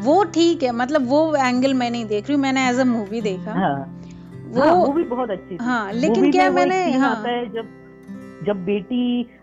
वो 0.00 0.24
ठीक 0.24 0.62
है 0.62 0.72
मतलब 0.72 1.08
वो 1.08 1.36
एंगल 1.36 1.74
मैं 1.74 1.90
नहीं 1.90 2.04
देख 2.06 2.26
रही 2.26 2.34
हूँ 2.34 2.42
मैंने 2.42 2.68
एज 2.68 2.78
अ 2.80 2.84
मूवी 2.84 3.20
देखा। 3.20 3.52
हाँ। 3.52 3.98
वो 4.46 4.62
हाँ, 4.62 4.74
मूवी 4.76 5.02
बहुत 5.04 5.30
अच्छी 5.30 5.54
थी। 5.54 5.64
हाँ 5.64 5.92
लेकिन 5.92 6.30
क्या 6.32 6.50
मैंने 6.50 6.90
हाँ 6.92 7.14
जब 7.24 7.68
जब 8.46 8.64
बेटी 8.64 9.02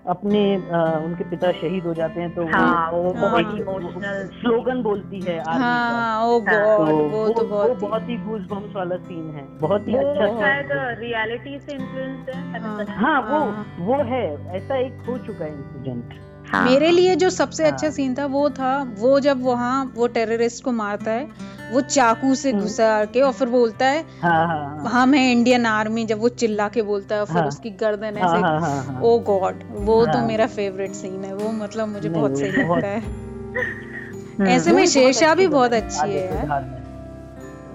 अपने 0.10 0.40
आ, 0.56 0.82
उनके 1.00 1.24
पिता 1.30 1.52
शहीद 1.52 1.84
हो 1.84 1.94
जाते 1.94 2.22
हैं 2.22 2.34
तो 2.36 2.46
हाँ, 2.48 2.92
वो 2.92 3.02
वो 3.04 3.14
बहुत 3.14 3.54
इमोशनल 3.60 4.26
स्लोगन 4.40 4.82
बोलती 4.84 5.22
है 5.22 5.38
आर्मी 5.40 5.60
का 5.60 5.66
हाँ 5.66 6.26
ओ 6.26 6.40
तो 6.40 6.46
गॉड 6.46 6.90
वो 6.92 7.08
वो 7.10 7.28
तो 7.30 7.44
बहुत 7.44 7.70
वो 7.70 7.76
बहुत 7.88 8.10
ही 8.10 8.18
गूज 8.24 8.48
बम्स 8.50 8.76
वाला 8.76 8.98
सीन 9.04 9.30
है 9.36 9.46
बहुत 9.60 9.88
ही 9.88 9.96
अच्छा 9.96 10.28
शायद 10.40 10.72
है। 10.72 10.96
रियलिटी 11.00 11.58
से 11.60 11.74
इन्फ्लुएंस 11.74 12.30
है 12.30 12.62
हाँ। 12.62 12.78
है। 12.80 12.98
हाँ 12.98 13.20
वो 13.22 13.40
हाँ। 13.52 13.66
वो 13.80 14.04
है 14.06 14.24
ऐसा 14.58 14.78
एक 14.78 15.02
हो 15.10 15.18
चुका 15.18 15.46
है 15.46 15.52
इंसिडेंट 15.54 16.14
हाँ। 16.50 16.64
मेरे 16.66 16.90
लिए 16.92 17.16
जो 17.16 17.30
सबसे 17.30 17.64
हाँ। 17.64 17.72
अच्छा 17.72 17.90
सीन 17.90 18.14
था 18.16 18.26
वो 18.28 18.50
था 18.50 18.72
वो 18.98 19.20
जब 19.20 19.44
वहाँ 19.44 19.92
वो 19.96 20.08
टेररिस्ट 20.10 20.64
को 20.64 20.72
मारता 20.74 21.12
है 21.12 21.28
वो 21.72 21.82
चाकू 21.82 22.34
से 22.36 22.52
हम्म। 22.52 22.62
घुसा 22.62 23.04
के 23.06 23.22
और 23.22 23.34
फिर 23.34 23.50
बोलता 23.50 23.86
है 23.86 24.04
हाँ 24.22 24.46
हाँ 24.48 24.58
हाँ 24.60 24.92
हम 24.92 25.14
है 25.14 25.32
इंडियन 25.32 25.66
आर्मी 25.68 26.06
जब 26.06 26.20
वो 26.20 26.30
चिल्ला 26.38 26.68
के 26.70 26.82
बोलता 26.82 27.16
है 27.16 27.22
और 27.22 27.28
फिर 27.28 27.38
हाँ। 27.38 27.48
उसकी 27.48 27.70
गर्दन 27.82 28.18
हाँ 28.18 28.28
ऐसे 28.28 28.42
हाँ 28.42 28.60
हाँ 28.62 28.84
हाँ 28.86 29.02
ओ 29.02 29.18
गॉड 29.28 29.64
वो 29.82 30.06
तो 30.06 30.18
हाँ। 30.18 30.26
मेरा 30.28 30.48
फेवरेट 30.50 30.94
सीन 30.94 31.24
है 31.26 31.34
वो 31.36 31.52
मतलब 31.54 31.88
मुझे 31.88 32.10
बहुत 32.10 32.38
सही 32.40 32.52
लगता 32.54 32.88
है 32.88 33.00
हम्म। 33.00 34.48
ऐसे 34.48 34.72
में 34.72 34.86
शेरशाह 34.88 35.36
भी 35.36 35.48
बहुत 35.50 35.74
अच्छी 35.74 36.12
है 36.12 36.26
यार 36.26 36.68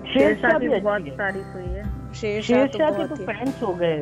शेरशाह 0.09 0.59
भी 0.59 0.69
बहुत 0.71 0.93
अच्छी 0.93 1.11
है 1.11 1.17
तारीफ़ 1.17 1.53
हुई 1.55 1.65
है 1.69 1.84
शेरशाह 2.14 2.66
तो 2.66 2.79
के 2.92 3.07
तो 3.09 3.16
फैंस 3.16 3.62
हो 3.62 3.74
गए 3.74 3.98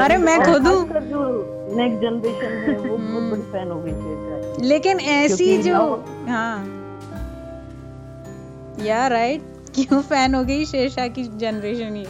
अरे 0.00 0.16
मैं 0.18 0.38
खुद 0.42 0.66
हूँ। 0.66 1.00
जो 1.02 1.22
नेक्स्ट 1.76 2.00
जनरेशन 2.02 2.52
है 2.58 2.76
वो 2.78 2.96
बहुत 2.96 3.00
हम्म। 3.00 3.30
बड़ी 3.30 3.42
फ़ैन 3.52 3.70
हो 3.70 3.80
गई 3.80 3.92
शेरशाह 3.92 4.62
लेकिन 4.64 5.00
ऐसी 5.12 5.56
जो 5.62 5.78
हाँ 6.28 6.56
या 8.80 9.06
राइट 9.08 9.42
क्यों 9.74 10.00
फ़ैन 10.02 10.34
हो 10.34 10.44
गई 10.44 10.64
शेरशाह 10.64 11.08
की 11.08 11.24
जनरेशन 11.38 11.96
ये 11.96 12.06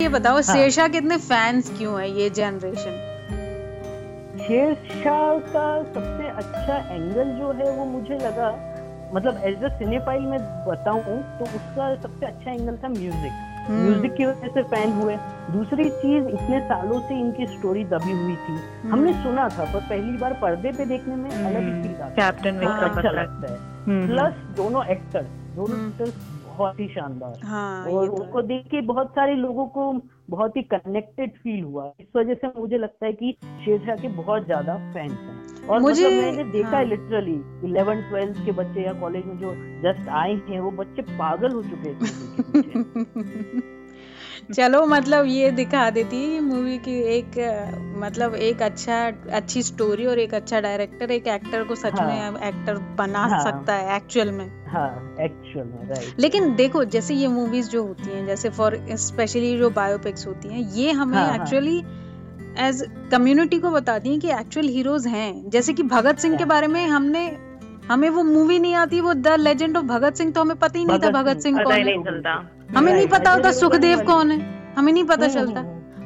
ये 0.00 0.08
बताओ 0.10 0.34
हाँ। 0.34 0.42
शेरशाह 0.44 0.88
के 0.88 0.98
इतने 0.98 1.16
फैंस 1.18 1.70
क्यों 1.78 2.00
है 2.00 2.10
ये 2.12 2.30
जनरेशन 2.32 3.02
शेरशाह 4.38 5.38
का 5.48 5.68
सबसे 5.84 6.28
अच्छा 6.36 6.76
एंगल 6.94 7.30
जो 7.38 7.52
है 7.52 7.70
वो 7.70 7.84
मुझे 7.86 8.18
लगा 8.18 8.50
मतलब 9.16 9.40
एज 9.44 9.62
अ 9.64 9.68
सिनेफाइल 9.78 10.22
में 10.22 10.38
बताऊँ 10.66 11.20
तो 11.38 11.44
उसका 11.44 11.94
सबसे 12.02 12.26
अच्छा 12.26 12.50
एंगल 12.50 12.76
था 12.76 12.88
म्यूज़िक 12.88 13.44
हम्म। 13.68 13.82
म्यूज़िक 13.82 14.14
की 14.14 14.26
वजह 14.26 14.48
से 14.54 14.62
फ़ैन 14.62 14.92
हुए. 14.92 15.16
दूसरी 15.52 15.84
चीज़ 15.90 16.26
इतने 16.28 16.60
सालों 16.68 17.00
से 17.00 17.18
इनकी 17.20 17.46
स्टोरी 17.46 17.84
दबी 17.84 18.12
हुई 18.12 18.36
थी. 18.44 18.56
हमने 18.90 19.12
सुना 19.22 19.48
था 19.48 19.64
पर 19.72 19.80
पहली 19.80 20.16
बार 20.18 20.32
पर्दे 20.42 20.72
पे 20.72 20.84
देखने 20.86 21.16
में 21.16 21.30
अलग 21.30 21.62
ही 21.62 21.82
फील 21.82 22.02
आता 22.02 22.14
कैप्टन 22.14 22.58
विक्रम 22.58 22.96
अच्छा 22.96 23.10
लगता 23.10 23.52
है. 23.52 23.58
हम्म। 23.86 24.06
प्लस 24.06 24.34
दोनों 24.56 24.84
एक्टर 24.86 25.26
दोनों 25.56 25.78
एक्टर 25.78 26.04
एक्टर्स 26.04 26.35
बहुत 26.58 26.80
ही 26.80 26.88
शानदार। 26.88 27.40
हाँ 27.44 27.86
और 27.86 28.06
तो 28.06 28.12
उनको 28.12 28.42
देख 28.42 28.66
के 28.66 28.80
बहुत 28.80 29.10
सारे 29.10 29.34
लोगों 29.34 29.66
को 29.66 30.00
बहुत 30.30 30.56
ही 30.56 30.62
कनेक्टेड 30.62 31.30
फील 31.30 31.64
हुआ। 31.64 31.92
इस 32.00 32.06
वजह 32.16 32.34
से 32.34 32.48
मुझे 32.60 32.78
लगता 32.78 33.06
है 33.06 33.12
कि 33.12 33.36
शेरशाह 33.42 33.96
के 33.96 34.08
बहुत 34.08 34.46
ज़्यादा 34.46 34.74
फैंस 34.74 35.12
हैं। 35.12 35.66
और 35.66 35.80
मुझे- 35.80 36.06
मतलब 36.06 36.22
मैंने 36.22 36.44
देखा 36.44 36.68
हाँ। 36.68 36.78
है। 36.78 36.84
लिटरली 36.84 37.68
इलेवन 37.68 38.02
ट्वेल्थ 38.02 38.44
के 38.44 38.52
बच्चे 38.52 38.80
या 38.80 38.92
कॉलेज 38.92 39.26
में 39.26 39.38
जो 39.38 39.54
जस्ट 39.56 40.08
आए 40.08 40.34
हैं 40.34 40.60
वो 40.60 40.70
बच्चे 40.70 41.02
पागल 41.02 41.52
हो 41.52 41.62
चुके 41.62 41.88
हैं। 41.88 42.06
चलो 44.54 44.86
मतलब 44.86 45.24
ये 45.26 45.50
दिखा 45.50 45.90
देती 45.90 46.16
है 46.16 46.40
मूवी 46.40 46.78
की 46.78 47.00
एक 47.00 47.30
मतलब 47.98 48.34
एक 48.34 48.62
अच्छा 48.62 49.12
अच्छी 49.32 49.62
स्टोरी 49.62 50.06
और 50.06 50.18
एक 50.18 50.34
अच्छा 50.34 50.60
डायरेक्टर 50.60 51.10
एक 51.10 51.26
एक्टर 51.26 51.64
को 51.64 51.74
सच 51.74 52.00
हाँ। 52.00 52.06
में 52.08 52.40
एक्टर 52.40 52.76
बना 52.98 53.18
हाँ। 53.18 53.42
सकता 53.44 53.74
है 53.74 53.96
एक्चुअल 53.96 54.30
में 54.30 54.46
हाँ 54.66 55.16
एक्चुअल 55.20 55.66
में 55.66 55.88
राइट 55.88 56.20
लेकिन 56.20 56.54
देखो 56.56 56.84
जैसे 56.84 57.14
ये 57.14 57.28
मूवीज़ 57.28 57.70
जो 57.70 57.82
होती 57.84 58.10
हैं 58.10 58.26
जैसे 58.26 58.50
फॉर 58.50 58.86
स्पेशली 58.96 59.58
जो 59.58 59.70
बायोपिक्स 59.70 60.26
होती 60.26 60.48
हैं 60.48 60.72
ये 60.72 60.92
हमें। 60.92 61.34
एक्चुअली 61.34 61.78
एज 62.58 62.84
कम्युनिटी 63.12 63.58
को 63.58 63.70
बताती 63.70 64.08
हैं 64.08 64.20
कि 64.20 64.30
एक्चुअल 64.30 64.68
हीरोज 64.68 65.06
हैं 65.06 65.50
जैसे 65.50 65.72
कि 65.72 65.82
भगत 65.82 66.18
सिंह 66.18 66.36
के 66.36 66.42
हाँ। 66.42 66.48
बारे 66.48 66.66
में 66.66 66.86
हमने 66.86 67.38
हमें 67.88 68.10
वो 68.10 68.22
मूवी 68.22 68.58
नहीं 68.58 68.74
आती 68.74 69.00
वो 69.00 69.14
the 69.14 69.28
legend 69.28 69.76
of 69.76 69.84
Bhagat 69.84 70.14
Singh 70.14 70.32
तो 70.32 70.40
हमें 70.40 70.56
पता 70.56 70.78
ही 70.78 70.84
नहीं 70.84 70.98
था 70.98 71.10
भगत 71.10 71.40
सिंह 71.40 71.62
कौन 71.62 71.72
है 71.72 72.55
हमें 72.66 72.92
नहीं 72.92 73.06
पता 73.06 73.32
होता 73.32 73.50
सुखदेव 73.52 74.00
कौन 74.02 74.30
है। 74.30 74.38
हमें 74.74 74.92
नहीं 74.92 75.04
पता 75.04 75.28
चलता। 75.28 75.60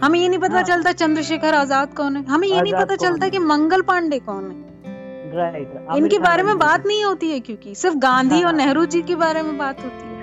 हमें 0.05 0.19
ये 0.21 0.29
नहीं 0.29 0.39
पता 0.39 0.55
हाँ। 0.55 0.63
चलता 0.63 0.93
चंद्रशेखर 0.93 1.55
आज़ाद 1.55 1.95
कौन 1.95 2.17
है। 2.17 2.25
हमें 2.25 2.47
ये 2.49 2.61
नहीं 2.61 2.73
पता 2.73 2.97
चलता? 2.97 3.29
कि 3.29 3.39
मंगल 3.39 3.83
पांडे 3.83 4.19
कौन 4.19 4.51
है। 4.51 4.69
राइट 5.37 5.97
इनके 5.97 6.19
बारे 6.19 6.43
में 6.43 6.59
बात 6.59 6.87
नहीं 6.87 7.05
होती 7.05 7.31
है 7.31 7.41
क्योंकि 7.41 7.75
सिर्फ़ 7.75 7.97
गांधी 7.97 8.37
और 8.37 8.45
हाँ। 8.45 8.53
नेहरू 8.53 8.85
जी 8.85 9.03
के 9.03 9.15
बारे 9.15 9.43
में 9.43 9.59
बात 9.59 9.85
होती 9.85 10.05
है। 10.05 10.19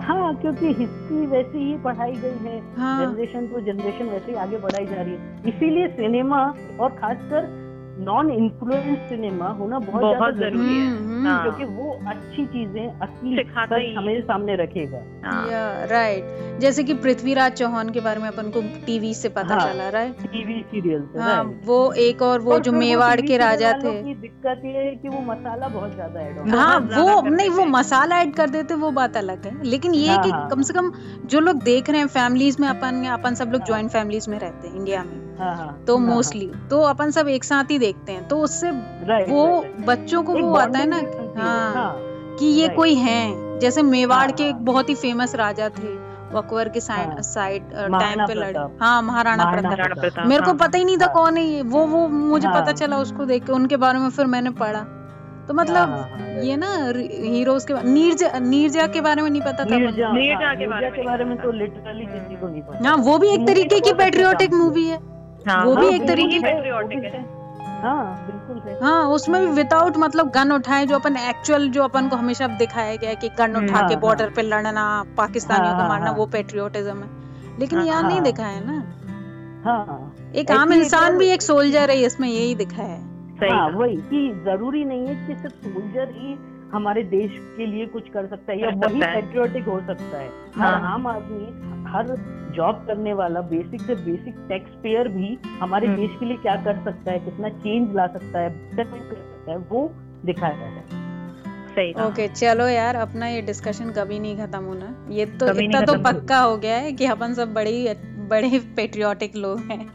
हाँ 0.00 0.34
क्योंकि 0.36 0.66
हिस्ट्री 0.66 1.26
वैसे 1.26 1.58
ही 1.58 1.76
पढ़ाई 1.76 2.12
गई 2.12 2.48
है। 2.48 2.58
हाँ। 2.76 3.06
जनरेशन 3.06 3.46
टू 3.46 3.60
जनरेशन 3.60 4.04
वैसे 4.04 4.32
ही 4.32 4.38
आगे 4.38 4.58
बढ़ाई 4.58 4.86
जा 4.86 5.02
रही 5.02 5.14
है। 5.14 5.42
इसीलिए 5.46 5.88
सिनेमा 5.88 6.40
और 6.80 6.90
खासकर 6.90 7.46
नॉन 7.98 8.30
इन्फ्लुएंस 8.30 8.98
सिनेमा 9.08 9.48
होना 9.48 9.78
बहुत 9.78 10.02
बहुत 10.02 10.34
ज़्यादा 10.34 10.50
ज़रूरी 10.50 10.74
है। 10.74 11.22
हाँ। 11.24 11.42
क्योंकि 11.42 11.64
वो 11.74 11.90
अच्छी 12.08 12.44
चीज़ें 12.46 13.00
असली 13.00 13.94
हमें 13.94 14.20
सामने 14.22 14.56
रखेगा। 14.56 14.98
हाँ, 15.24 15.50
या 15.50 15.84
राइट 15.84 16.58
जैसे 16.60 16.84
कि 16.84 16.94
पृथ्वीराज 16.94 17.52
चौहान 17.52 17.90
के 17.90 18.00
बारे 18.00 18.20
में 18.20 18.28
अपन 18.28 18.50
को 18.50 18.60
टीवी 18.86 19.14
से 19.14 19.28
पता 19.28 19.54
हाँ। 19.54 19.72
चला 19.72 19.88
राइट 19.88 20.22
टीवी 20.22 20.60
सीरियल 20.62 21.06
से 21.06 21.20
हाँ 21.20 21.42
वो 21.64 21.92
एक 21.92 22.22
और 22.22 22.40
वो 22.40 22.58
जो 22.58 22.72
मेवाड़ 22.72 23.20
के 23.20 23.36
राजा 23.36 23.72
थे। 23.72 24.14
दिक्कत 24.14 24.62
ये 24.64 24.72
है 24.72 24.94
कि 24.94 25.08
वो 25.08 25.20
मसाला 25.20 25.68
बहुत 25.68 25.94
ज़्यादा 25.94 26.20
ऐड 26.20 26.54
हाँ। 26.54 26.78
वो 26.78 27.20
नहीं 27.28 27.50
वो 27.50 27.64
मसाला 27.64 28.20
ऐड 28.20 28.34
कर 28.34 28.50
देते 28.50 28.74
वो 28.74 28.90
बात 28.90 29.16
अलग 29.16 29.46
है। 29.46 29.62
लेकिन 29.64 29.94
ये 29.94 30.08
है 30.08 30.14
हाँ, 30.14 30.22
कि 30.24 30.30
हाँ। 30.30 30.48
कम 30.50 30.62
से 30.62 30.74
कम 30.74 30.92
जो 31.26 31.40
लोग 31.40 31.62
देख 31.62 31.90
रहे 31.90 32.00
हैं 32.00 32.06
फैमिलीज़ 32.08 32.60
में 32.60 32.68
अपन 32.68 33.04
अपन 33.12 33.34
सब 33.34 33.52
लोग 33.52 33.64
ज्वाइंट 33.64 33.90
फैमिलीज़ 33.90 34.30
में 34.30 34.38
रहते 34.38 34.68
हैं 34.68 34.74
इंडिया 34.76 35.02
में। 35.04 35.12
हाँ 35.12 35.18
हाँ 35.18 35.23
तो 35.36 35.96
हाँ, 35.96 36.06
मोस्टली 36.06 36.50
तो 36.70 36.80
अपन 36.80 37.10
सब 37.10 37.28
एक 37.28 37.44
साथ 37.44 37.70
ही 37.70 37.78
देखते 37.78 38.12
हैं। 38.12 38.26
तो 38.28 38.38
उससे 38.38 38.68
हाँ, 38.68 39.04
right, 39.06 39.28
वो 39.28 39.46
right, 39.46 39.70
right. 39.70 39.86
बच्चों 39.86 40.22
को 40.22 40.34
वो 40.34 40.54
आता 40.54 40.78
है 40.78 40.86
ना 40.86 40.96
है, 40.96 41.32
हाँ 41.36 41.74
हाँ। 41.74 41.92
कि 42.38 42.46
ये 42.46 42.64
right. 42.64 42.76
कोई 42.76 42.94
है। 42.94 43.58
जैसे 43.60 43.82
मेवाड़ 43.82 44.20
हाँ, 44.20 44.32
के 44.32 44.42
हाँ। 44.42 44.50
एक 44.50 44.64
बहुत 44.64 44.88
ही 44.88 44.94
फ़ेमस 44.94 45.34
राजा 45.34 45.68
थे 45.68 45.92
वो 46.32 46.38
अकबर 46.38 46.68
के 46.68 46.80
साइड 46.80 47.08
हाँ। 47.08 47.22
साइड 47.22 47.70
टाइम 47.72 48.26
पे 48.26 48.34
लड़े 48.34 48.58
हाँ 48.80 49.02
महाराणा 49.02 49.44
प्रताप। 49.50 50.26
मेरे 50.26 50.40
को 50.40 50.46
हाँ, 50.46 50.56
पता 50.56 50.78
ही 50.78 50.84
नहीं 50.84 50.98
था 50.98 51.04
हाँ। 51.04 51.14
कौन 51.14 51.36
है 51.36 51.44
ये। 51.44 51.62
वो 51.62 51.86
वो 51.86 52.06
मुझे 52.08 52.48
हाँ। 52.48 52.60
पता 52.60 52.72
चला 52.72 52.98
उसको 52.98 53.24
देख 53.24 53.44
के 53.46 53.52
उनके 53.52 53.76
बारे 53.76 53.98
में 53.98 54.10
फिर 54.10 54.26
मैंने 54.26 54.50
पढ़ा। 54.50 54.84
तो 55.48 55.54
मतलब 55.54 55.90
हाँ, 55.90 56.08
हाँ. 56.10 56.42
ये 56.42 56.56
ना 56.56 56.68
हीरोज 56.96 57.64
के 57.64 57.82
नीरजा 57.82 58.38
नीरजा 58.38 58.86
के 58.86 59.00
बारे 59.00 59.22
में 59.22 59.30
नहीं 59.30 59.42
पता 59.42 59.64
था 59.64 59.76
नीरजा 59.78 60.08
हाँ, 60.08 60.54
के 60.56 61.02
बारे 61.02 61.24
में 61.24 61.36
तो 61.38 61.50
लिटरली 61.52 62.06
किसी 62.06 62.36
को 62.36 62.48
नहीं 62.48 62.62
पता 62.62 62.88
हाँ 62.88 62.96
वो 62.96 63.18
भी 63.18 63.28
एक 63.28 63.46
तरीके 63.46 63.80
की 63.80 63.92
पेट्रियोटिक 63.92 64.54
मूवी 64.54 64.86
है। 64.88 65.13
हाँ, 65.48 65.64
वो 65.64 65.76
भी 65.76 65.86
हाँ, 65.86 65.92
एक 65.92 66.08
तरीके 66.08 66.38
की- 66.38 66.42
patriotic 66.42 67.14
है। 67.14 67.44
बिल्कुल 67.84 68.78
हाँ 68.82 69.04
उसमें 69.04 69.40
भी 69.40 69.46
विदाउट 69.46 69.96
मतलब 69.96 70.30
गन 70.30 70.52
उठाए 70.52 70.86
जो 70.86 70.94
अपन 70.94 71.16
एक्चुअल 71.16 71.68
जो 71.68 71.82
अपन 71.82 72.08
को 72.08 72.16
हमेशा 72.16 72.46
दिखाया 72.46 72.96
गया 72.96 73.14
कि 73.14 73.28
गन 73.28 73.56
उठा 73.56 73.88
के 73.88 73.96
बॉर्डर। 73.96 74.30
पे 74.30 74.42
लड़ना 74.42 75.04
पाकिस्तानियों 75.16 75.74
को 75.74 75.84
मारना। 75.84 76.10
वो 76.10 76.26
पेट्रियोटिज्म 76.26 76.96
है। 76.96 77.08
लेकिन 77.60 77.78
यहाँ 77.78 78.02
नहीं। 78.02 78.20
दिखाया 78.20 78.48
है 78.48 78.66
ना। 78.66 78.84
हाँ। 79.64 80.14
एक 80.34 80.50
आम 80.50 80.72
इंसान 80.72 81.18
भी 81.18 81.28
एक 81.28 81.42
सोल्जर 81.42 81.90
है 81.90 81.96
इसमें 81.96 82.28
यही 82.28 82.54
दिखाया 82.54 82.88
है। 82.88 83.02
हाँ 83.52 83.68
वही। 83.70 83.96
कि 83.96 84.42
ज़रूरी 84.44 84.84
नहीं 84.84 85.06
है 85.06 85.26
कि 85.26 85.34
सिर्फ़ 85.34 85.54
सोल्जर 85.54 86.08
ही 86.12 86.38
हमारे 86.72 87.02
देश 87.02 87.30
के 87.56 87.66
लिए 87.66 87.86
कुछ 87.86 88.08
कर 88.08 88.26
सकता 88.26 88.52
है 88.52 88.60
या 88.60 88.68
वही 88.68 89.00
पेट्रियोटिक 89.00 89.68
हो 89.68 89.80
सकता 89.80 90.18
है। 90.18 90.28
हर 90.58 90.74
हाँ। 90.74 90.94
आम 90.94 91.06
आदमी 91.06 91.44
हर 91.90 92.04
जॉब 92.56 92.84
करने 92.86 93.12
वाला 93.14 93.40
बेसिक 93.50 93.82
से 93.82 93.94
बेसिक 94.04 94.34
टैक्स 94.48 94.74
पेयर 94.82 95.08
भी 95.08 95.36
हमारे 95.60 95.86
हम्म। 95.86 95.96
देश 95.96 96.16
के 96.20 96.26
लिए 96.26 96.36
क्या 96.42 96.56
कर 96.64 96.82
सकता 96.84 97.12
है 97.12 97.18
कितना 97.20 97.48
चेंज 97.48 97.94
ला 97.96 98.06
सकता 98.08 98.38
है 98.38 98.50
कर 98.76 98.84
सकता 98.84 99.50
है 99.50 99.56
वो 99.70 99.90
दिखाया 100.24 100.56
जाता 100.56 100.96
है। 100.96 101.02
सही 101.74 101.92
कहा। 101.92 102.06
ओके 102.06 102.28
चलो 102.28 102.66
यार 102.68 102.96
अपना 102.96 103.28
ये 103.28 103.40
डिस्कशन 103.42 103.90
कभी 103.92 104.18
नहीं 104.18 104.36
खत्म 104.38 104.62
होना। 104.64 104.94
ये 105.10 105.26
तो 105.26 105.48
इतना 105.60 105.80
तो 105.82 105.94
पक्का 106.02 106.38
हो 106.38 106.56
गया 106.56 106.76
है 106.76 106.92
कि 106.92 107.06
अपन 107.06 107.34
सब 107.34 107.54
बड़े 107.54 107.96
बड़े 108.30 108.58
पेट्रियोटिक 108.76 109.36
लोग 109.36 109.60
हैं। 109.70 109.86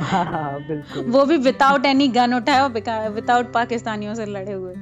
हाँ 0.00 0.24
हाँ 0.24 0.58
वो 1.06 1.24
भी 1.26 1.36
विदाउट 1.36 1.86
एनी 1.86 2.08
गन 2.08 2.34
उठाए 2.34 2.60
और 2.60 2.70
विदाउट 3.12 3.52
पाकिस्तानियों 3.52 4.14
से 4.14 4.26
लड़े 4.26 4.52
हुए. 4.52 4.74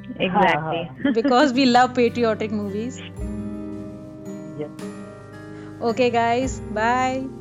Because 1.13 1.55
we 1.55 1.65
love 1.65 1.93
patriotic 1.97 2.53
movies 2.53 3.01
Okay, 5.81 6.11
guys, 6.11 6.61
bye. 6.73 7.36